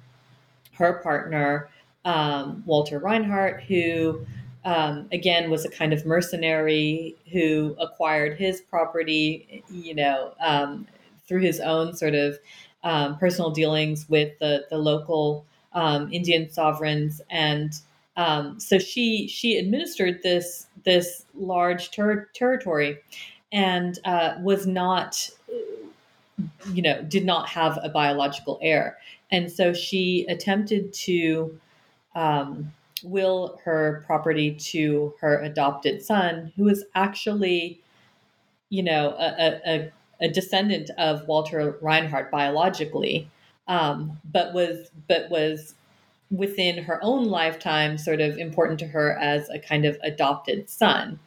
[0.75, 1.69] her partner,
[2.05, 4.25] um, Walter Reinhardt, who
[4.65, 10.87] um, again was a kind of mercenary who acquired his property, you know, um,
[11.33, 12.39] through his own sort of
[12.85, 17.73] um, personal dealings with the the local um, Indian sovereigns, and
[18.19, 22.99] um, so she she administered this this large ter- territory,
[23.51, 25.31] and uh, was not,
[26.71, 28.99] you know, did not have a biological heir,
[29.31, 31.59] and so she attempted to.
[32.15, 32.73] Um,
[33.05, 37.81] will her property to her adopted son, who is actually,
[38.69, 43.29] you know, a, a, a descendant of Walter Reinhardt biologically,
[43.69, 45.75] um, but was but was
[46.31, 51.19] within her own lifetime sort of important to her as a kind of adopted son.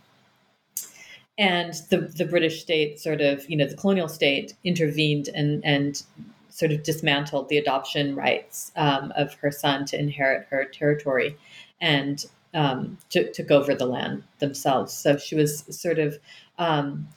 [1.38, 6.02] And the the British state sort of you know the colonial state intervened and and
[6.50, 11.38] sort of dismantled the adoption rights um, of her son to inherit her territory
[11.82, 14.94] and um, to, took over the land themselves.
[14.94, 16.18] So she was sort of
[16.58, 17.10] um,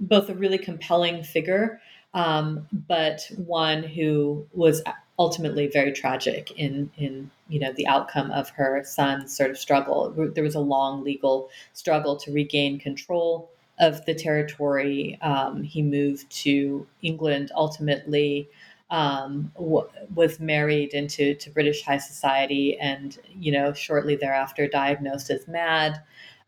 [0.00, 1.80] both a really compelling figure,
[2.14, 4.82] um, but one who was
[5.18, 10.10] ultimately very tragic in in you know the outcome of her son's sort of struggle.
[10.34, 15.18] There was a long legal struggle to regain control of the territory.
[15.22, 18.48] Um, he moved to England ultimately.
[18.88, 25.28] Um, w- was married into to British high society, and you know shortly thereafter diagnosed
[25.30, 26.00] as mad,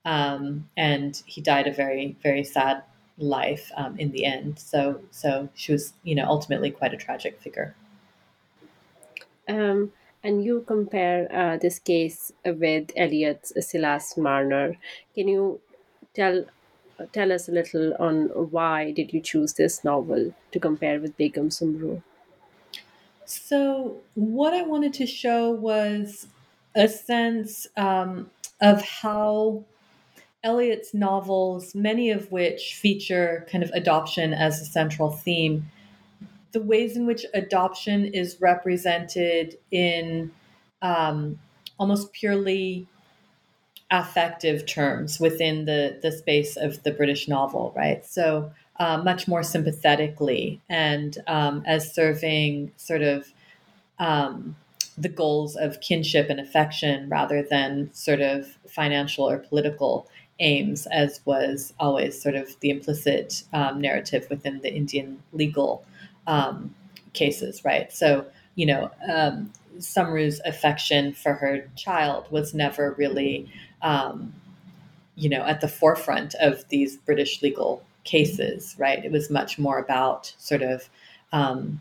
[0.04, 2.82] um, and he died a very very sad
[3.18, 4.58] life um, in the end.
[4.58, 7.74] So so she was you know ultimately quite a tragic figure.
[9.48, 9.92] Um,
[10.22, 14.76] and you compare uh, this case with Eliot's Silas Marner.
[15.14, 15.60] Can you
[16.14, 16.44] tell
[17.12, 21.48] tell us a little on why did you choose this novel to compare with Begum
[21.48, 22.02] Sumru?
[23.24, 26.26] So what I wanted to show was
[26.74, 29.64] a sense um, of how
[30.48, 35.70] Eliot's novels, many of which feature kind of adoption as a central theme,
[36.52, 40.30] the ways in which adoption is represented in
[40.80, 41.38] um,
[41.78, 42.86] almost purely
[43.90, 48.04] affective terms within the, the space of the British novel, right?
[48.06, 53.26] So, uh, much more sympathetically and um, as serving sort of
[53.98, 54.54] um,
[54.96, 60.08] the goals of kinship and affection rather than sort of financial or political
[60.40, 65.84] aims, as was always sort of the implicit um, narrative within the Indian legal
[66.26, 66.74] um,
[67.12, 67.92] cases, right?
[67.92, 73.50] So, you know, um, Sumru's affection for her child was never really,
[73.82, 74.32] um,
[75.16, 79.04] you know, at the forefront of these British legal cases, right?
[79.04, 80.88] It was much more about sort of,
[81.32, 81.80] um,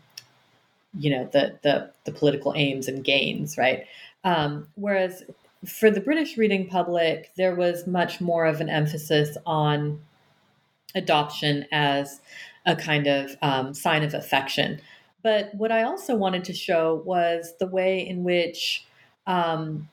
[0.98, 3.86] you know, the the the political aims and gains, right?
[4.24, 5.22] Um, whereas
[5.66, 10.00] for the British reading public, there was much more of an emphasis on
[10.94, 12.20] adoption as
[12.66, 14.80] a kind of um, sign of affection.
[15.22, 18.86] But what I also wanted to show was the way in which,
[19.26, 19.88] um,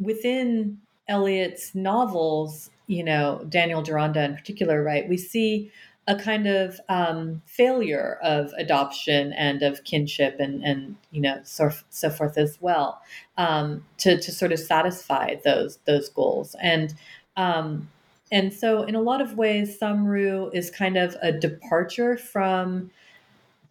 [0.00, 5.70] within Eliot's novels, you know, Daniel Deronda in particular, right, we see
[6.06, 11.70] a kind of um, failure of adoption and of kinship and, and you know so,
[11.90, 13.00] so forth as well
[13.38, 16.54] um, to, to sort of satisfy those those goals.
[16.60, 16.94] And
[17.36, 17.88] um,
[18.30, 22.90] and so in a lot of ways Samru is kind of a departure from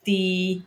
[0.05, 0.61] the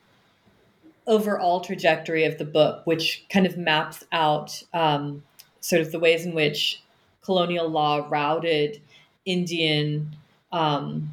[1.06, 5.22] overall trajectory of the book, which kind of maps out um,
[5.60, 6.82] sort of the ways in which
[7.22, 8.80] colonial law routed
[9.24, 10.16] Indian
[10.52, 11.12] um,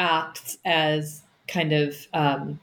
[0.00, 2.58] acts as kind of, um,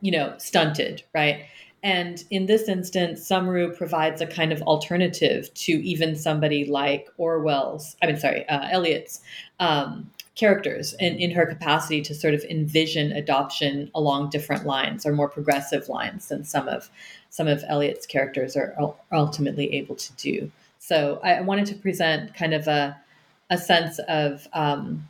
[0.00, 1.44] you know, stunted, right?
[1.82, 7.96] And in this instance, Sumru provides a kind of alternative to even somebody like Orwell's,
[8.02, 9.20] I mean, sorry, uh, Eliot's
[9.60, 15.12] um, characters in, in her capacity to sort of envision adoption along different lines or
[15.12, 16.90] more progressive lines than some of
[17.30, 18.74] some of Eliot's characters are
[19.12, 20.50] ultimately able to do.
[20.78, 22.96] So I wanted to present kind of a
[23.50, 25.08] a sense of um,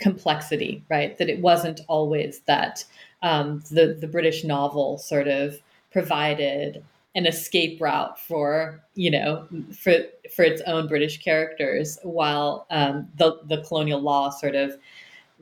[0.00, 1.16] complexity, right?
[1.18, 2.84] That it wasn't always that
[3.22, 5.60] um, the the British novel sort of
[5.92, 6.82] provided
[7.14, 9.46] an escape route for you know
[9.78, 9.94] for
[10.34, 14.76] for its own British characters, while um, the the colonial law sort of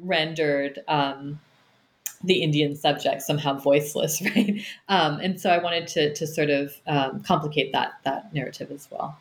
[0.01, 1.41] rendered um,
[2.25, 4.61] the Indian subject somehow voiceless, right?
[4.89, 8.89] Um, and so I wanted to to sort of um, complicate that that narrative as
[8.91, 9.19] well.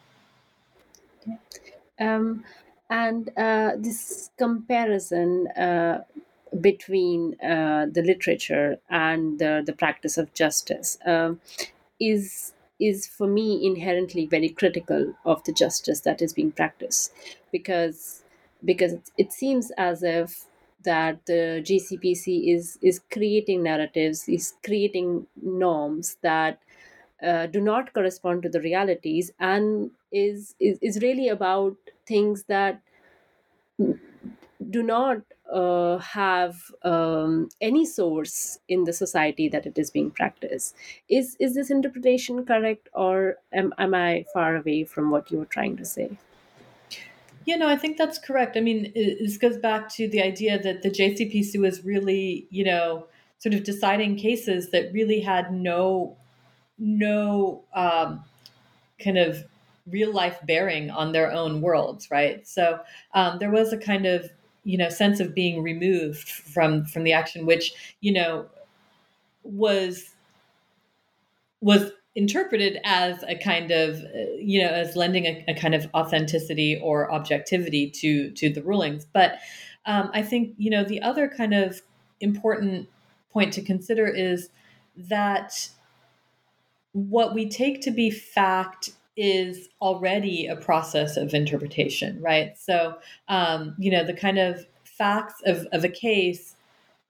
[1.99, 2.43] Um,
[2.89, 6.03] and uh, this comparison uh,
[6.61, 11.39] between uh, the literature and the, practice of justice um,
[11.99, 17.11] is is for me inherently very critical of the justice that is being practiced.
[17.51, 18.23] Because
[18.63, 20.45] because it seems as if
[20.83, 26.59] that the JCPC is is creating narratives, is creating norms that
[27.21, 31.75] uh, do not correspond to the realities, and is, is is really about
[32.07, 32.81] things that
[34.69, 40.75] do not uh, have um, any source in the society that it is being practiced.
[41.09, 45.45] Is is this interpretation correct, or am am I far away from what you were
[45.57, 46.17] trying to say?
[47.45, 48.57] Yeah, no, I think that's correct.
[48.57, 53.07] I mean, this goes back to the idea that the JCPC was really, you know,
[53.37, 56.17] sort of deciding cases that really had no
[56.77, 58.25] no um,
[59.03, 59.45] kind of
[59.89, 62.47] real life bearing on their own worlds, right?
[62.47, 62.79] So
[63.13, 64.29] um, there was a kind of
[64.67, 67.71] you know sense of being removed from from the action which
[68.01, 68.45] you know
[69.43, 70.13] was
[71.61, 74.01] was interpreted as a kind of
[74.37, 79.05] you know as lending a, a kind of authenticity or objectivity to to the rulings
[79.13, 79.39] but
[79.85, 81.81] um, i think you know the other kind of
[82.19, 82.89] important
[83.31, 84.49] point to consider is
[84.97, 85.69] that
[86.91, 92.57] what we take to be fact is already a process of interpretation, right?
[92.57, 92.97] So,
[93.27, 96.55] um, you know, the kind of facts of, of a case,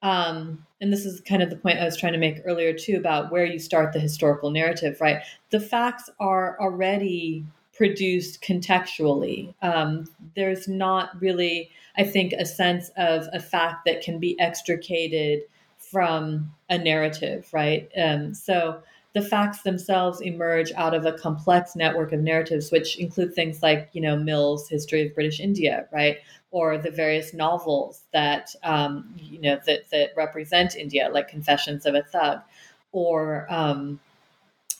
[0.01, 2.95] um, and this is kind of the point I was trying to make earlier too
[2.95, 5.21] about where you start the historical narrative, right?
[5.49, 7.45] The facts are already
[7.75, 9.53] produced contextually.
[9.61, 10.05] Um,
[10.35, 15.41] there's not really, I think, a sense of a fact that can be extricated
[15.77, 17.89] from a narrative, right?
[18.01, 18.81] Um, so,
[19.18, 23.89] the facts themselves emerge out of a complex network of narratives, which include things like,
[23.93, 26.18] you know, Mill's History of British India, right?
[26.51, 31.95] Or the various novels that, um, you know, that, that represent India, like Confessions of
[31.95, 32.41] a Thug,
[32.91, 33.99] or, um,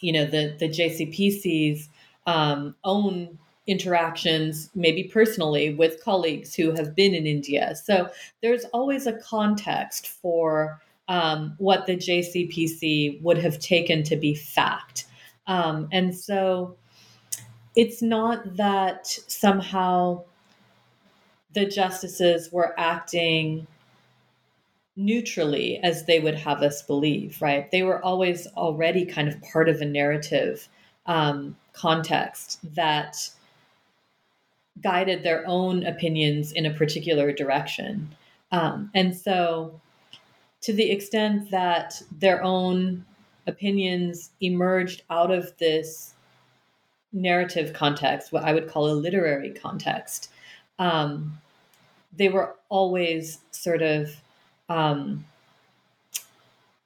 [0.02, 1.90] you know, the, the JCPC's
[2.28, 7.76] um, own interactions, maybe personally, with colleagues who have been in India.
[7.76, 8.10] So
[8.44, 15.05] there's always a context for um, what the JCPC would have taken to be fact.
[15.47, 16.76] Um, and so
[17.76, 20.24] it's not that somehow
[21.53, 23.66] the justices were acting
[24.95, 27.70] neutrally as they would have us believe, right?
[27.72, 30.68] They were always already kind of part of a narrative
[31.05, 33.30] um, context that
[34.82, 38.14] guided their own opinions in a particular direction.
[38.51, 39.80] Um, and so
[40.68, 43.05] to the extent that their own
[43.47, 46.13] opinions emerged out of this
[47.13, 50.30] narrative context, what I would call a literary context,
[50.78, 51.38] um,
[52.18, 54.13] they were always sort of
[54.68, 55.24] um,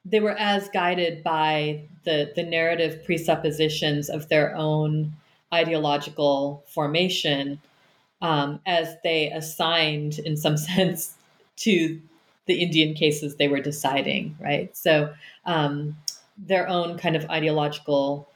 [0.04, 5.12] they were as guided by the the narrative presuppositions of their own
[5.52, 7.60] ideological formation
[8.20, 11.16] um, as they assigned, in some sense,
[11.56, 12.00] to
[12.46, 14.76] the Indian cases they were deciding, right?
[14.76, 15.12] So
[15.44, 15.96] um,
[16.36, 18.28] their own kind of ideological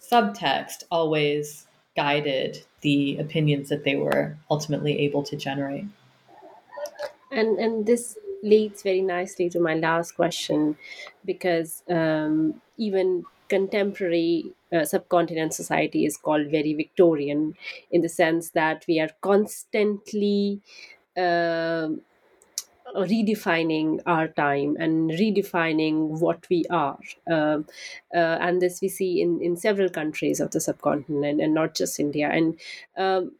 [0.00, 5.86] subtext always guided the opinions that they were ultimately able to generate.
[7.32, 10.76] And and this leads very nicely to my last question,
[11.24, 17.56] because um, even contemporary uh, subcontinent society is called very Victorian
[17.90, 20.60] in the sense that we are constantly.
[21.16, 21.88] Uh,
[22.96, 26.98] redefining our time and redefining what we are.
[27.30, 27.66] Um,
[28.14, 32.00] uh, and this we see in, in several countries of the subcontinent and not just
[32.00, 32.28] India.
[32.30, 32.58] And
[32.96, 33.32] um,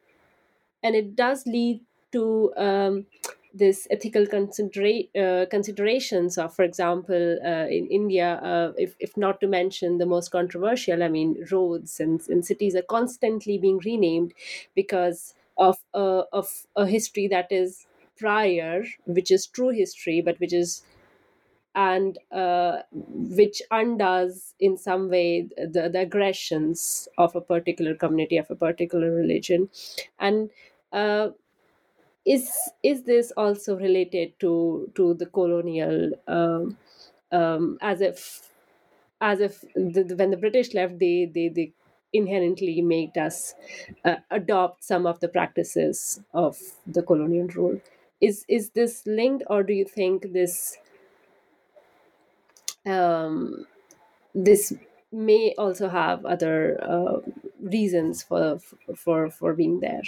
[0.82, 1.80] and it does lead
[2.12, 3.06] to um,
[3.52, 9.40] this ethical considera- uh, considerations of, for example, uh, in India, uh, if, if not
[9.40, 14.34] to mention the most controversial, I mean, roads and, and cities are constantly being renamed
[14.74, 17.86] because of, uh, of a history that is
[18.18, 20.82] prior, which is true history, but which is
[21.74, 28.50] and uh, which undoes in some way the, the aggressions of a particular community of
[28.50, 29.68] a particular religion.
[30.18, 30.50] And
[30.92, 31.30] uh,
[32.24, 32.50] is
[32.82, 36.76] is this also related to to the colonial um,
[37.32, 38.50] um, as if
[39.20, 41.72] as if the, the, when the british left they they, they
[42.12, 43.54] inherently made us
[44.04, 47.80] uh, adopt some of the practices of the colonial rule
[48.20, 50.78] is is this linked or do you think this
[52.86, 53.66] um,
[54.34, 54.74] this
[55.12, 57.20] may also have other uh,
[57.60, 58.58] reasons for
[58.96, 60.02] for for being there?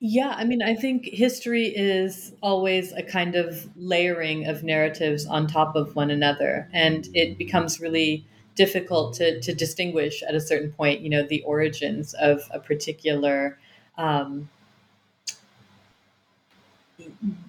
[0.00, 5.48] Yeah, I mean, I think history is always a kind of layering of narratives on
[5.48, 10.70] top of one another, and it becomes really difficult to, to distinguish at a certain
[10.72, 13.58] point, you know, the origins of a particular
[13.96, 14.48] um,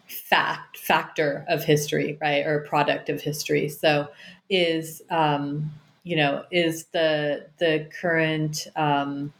[0.07, 3.69] fact factor of history, right, or product of history.
[3.69, 4.09] So,
[4.49, 5.71] is um,
[6.03, 9.33] you know, is the the current um,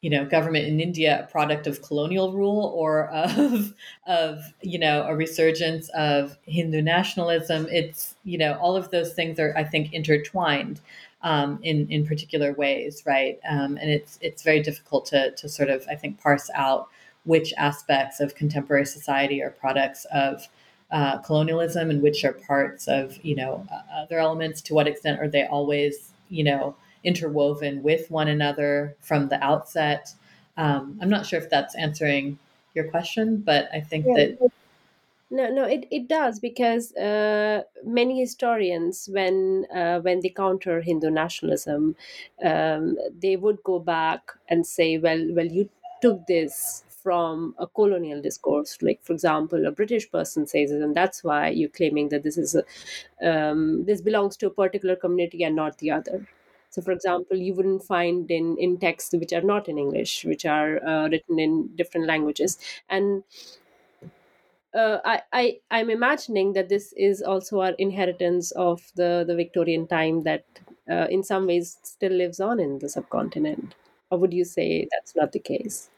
[0.00, 3.74] you know government in India a product of colonial rule or of
[4.06, 7.66] of you know a resurgence of Hindu nationalism.
[7.70, 10.80] It's you know all of those things are I think intertwined
[11.22, 13.40] um, in in particular ways, right?
[13.48, 16.88] Um, and it's it's very difficult to to sort of I think parse out
[17.28, 20.48] which aspects of contemporary society are products of
[20.90, 24.62] uh, colonialism and which are parts of you know other elements.
[24.62, 26.74] To what extent are they always you know
[27.04, 30.14] interwoven with one another from the outset.
[30.56, 32.38] Um, I'm not sure if that's answering
[32.74, 34.14] your question, but I think yeah.
[34.16, 34.50] that.
[35.30, 41.10] No, no, it, it does because uh, many historians, when uh, when they counter Hindu
[41.10, 41.94] nationalism,
[42.42, 45.68] um, they would go back and say, well, well, you
[46.00, 48.76] took this from a colonial discourse.
[48.82, 52.36] Like, for example, a British person says it, and that's why you're claiming that this
[52.36, 52.64] is a,
[53.30, 56.26] um, this belongs to a particular community and not the other.
[56.70, 60.44] So, for example, you wouldn't find in, in texts which are not in English, which
[60.44, 62.58] are uh, written in different languages.
[62.90, 63.24] And
[64.74, 69.86] uh, I, I, I'm imagining that this is also our inheritance of the, the Victorian
[69.86, 70.44] time that
[70.90, 73.74] uh, in some ways still lives on in the subcontinent.
[74.10, 75.90] Or would you say that's not the case?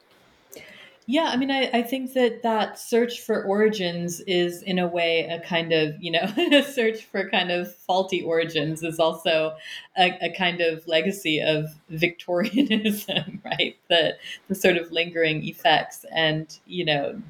[1.11, 5.25] Yeah, I mean, I, I think that that search for origins is, in a way,
[5.25, 9.57] a kind of, you know, a search for kind of faulty origins is also
[9.97, 13.75] a, a kind of legacy of Victorianism, right?
[13.89, 14.15] The,
[14.47, 16.05] the sort of lingering effects.
[16.15, 17.21] And, you know,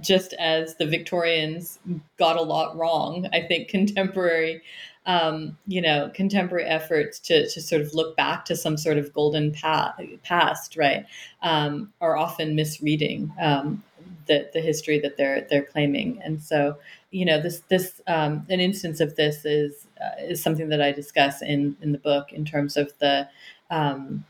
[0.00, 1.80] just as the Victorians
[2.16, 4.62] got a lot wrong, I think contemporary
[5.06, 9.12] um, you know, contemporary efforts to, to sort of look back to some sort of
[9.12, 11.04] golden pa- past, right,
[11.42, 13.82] um, are often misreading um,
[14.26, 16.20] the, the history that they're they're claiming.
[16.22, 16.78] And so,
[17.10, 20.92] you know, this this um, an instance of this is uh, is something that I
[20.92, 23.28] discuss in in the book in terms of the
[23.70, 24.24] um,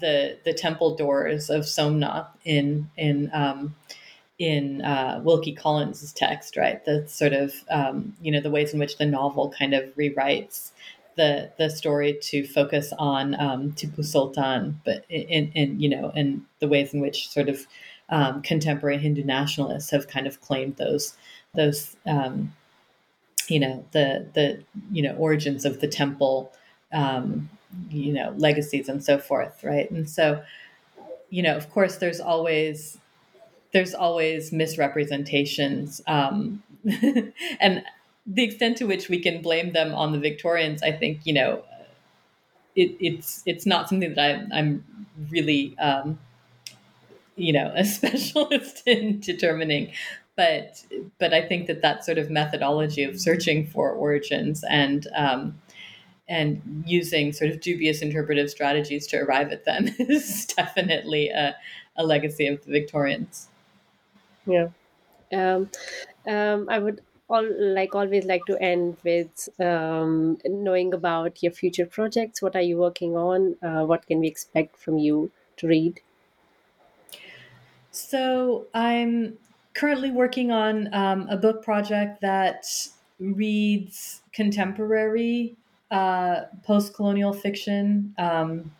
[0.00, 3.74] the the temple doors of Somnath in in um,
[4.38, 6.84] in uh, Wilkie Collins' text, right?
[6.84, 10.70] The sort of um, you know the ways in which the novel kind of rewrites
[11.16, 16.46] the the story to focus on um, Tipu Sultan, but in, in you know in
[16.60, 17.66] the ways in which sort of
[18.08, 21.16] um, contemporary Hindu nationalists have kind of claimed those
[21.54, 22.54] those um,
[23.48, 24.62] you know the the
[24.92, 26.52] you know origins of the temple
[26.92, 27.50] um,
[27.90, 29.90] you know legacies and so forth, right?
[29.90, 30.42] And so
[31.28, 32.98] you know of course there's always
[33.72, 36.62] there's always misrepresentations um,
[37.60, 37.82] and
[38.26, 41.62] the extent to which we can blame them on the victorians i think you know
[42.76, 44.20] it, it's it's not something that
[44.52, 44.84] I, i'm
[45.30, 46.18] really um,
[47.38, 49.92] you know a specialist in determining.
[50.36, 50.84] But
[51.18, 55.60] but i think that that sort of methodology of searching for origins and um,
[56.28, 61.56] and using sort of dubious interpretive strategies to arrive at them is definitely a,
[61.96, 63.47] a legacy of the victorians
[64.48, 64.68] yeah.
[65.32, 65.70] Um,
[66.26, 71.86] um, I would all like always like to end with um, knowing about your future
[71.86, 72.40] projects.
[72.40, 73.56] What are you working on?
[73.62, 76.00] Uh, what can we expect from you to read?
[77.90, 79.38] So I'm
[79.74, 82.64] currently working on um, a book project that
[83.18, 85.56] reads contemporary
[85.90, 88.14] uh, post colonial fiction.
[88.18, 88.72] Um,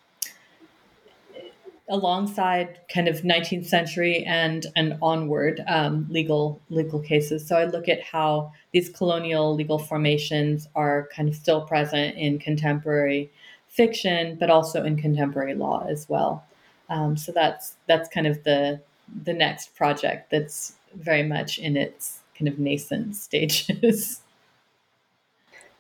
[1.89, 7.47] alongside kind of 19th century and and onward um, legal legal cases.
[7.47, 12.39] So I look at how these colonial legal formations are kind of still present in
[12.39, 13.31] contemporary
[13.69, 16.45] fiction, but also in contemporary law as well.
[16.91, 18.81] Um, so that's that's kind of the
[19.25, 24.23] the next project that's very much in its kind of nascent stages.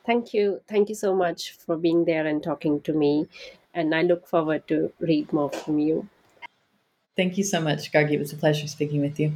[0.07, 0.63] Thank you.
[0.67, 3.29] Thank you so much for being there and talking to me
[3.79, 6.09] and I look forward to read more from you.
[7.16, 8.12] Thank you so much, Gargi.
[8.12, 9.33] It was a pleasure speaking with you.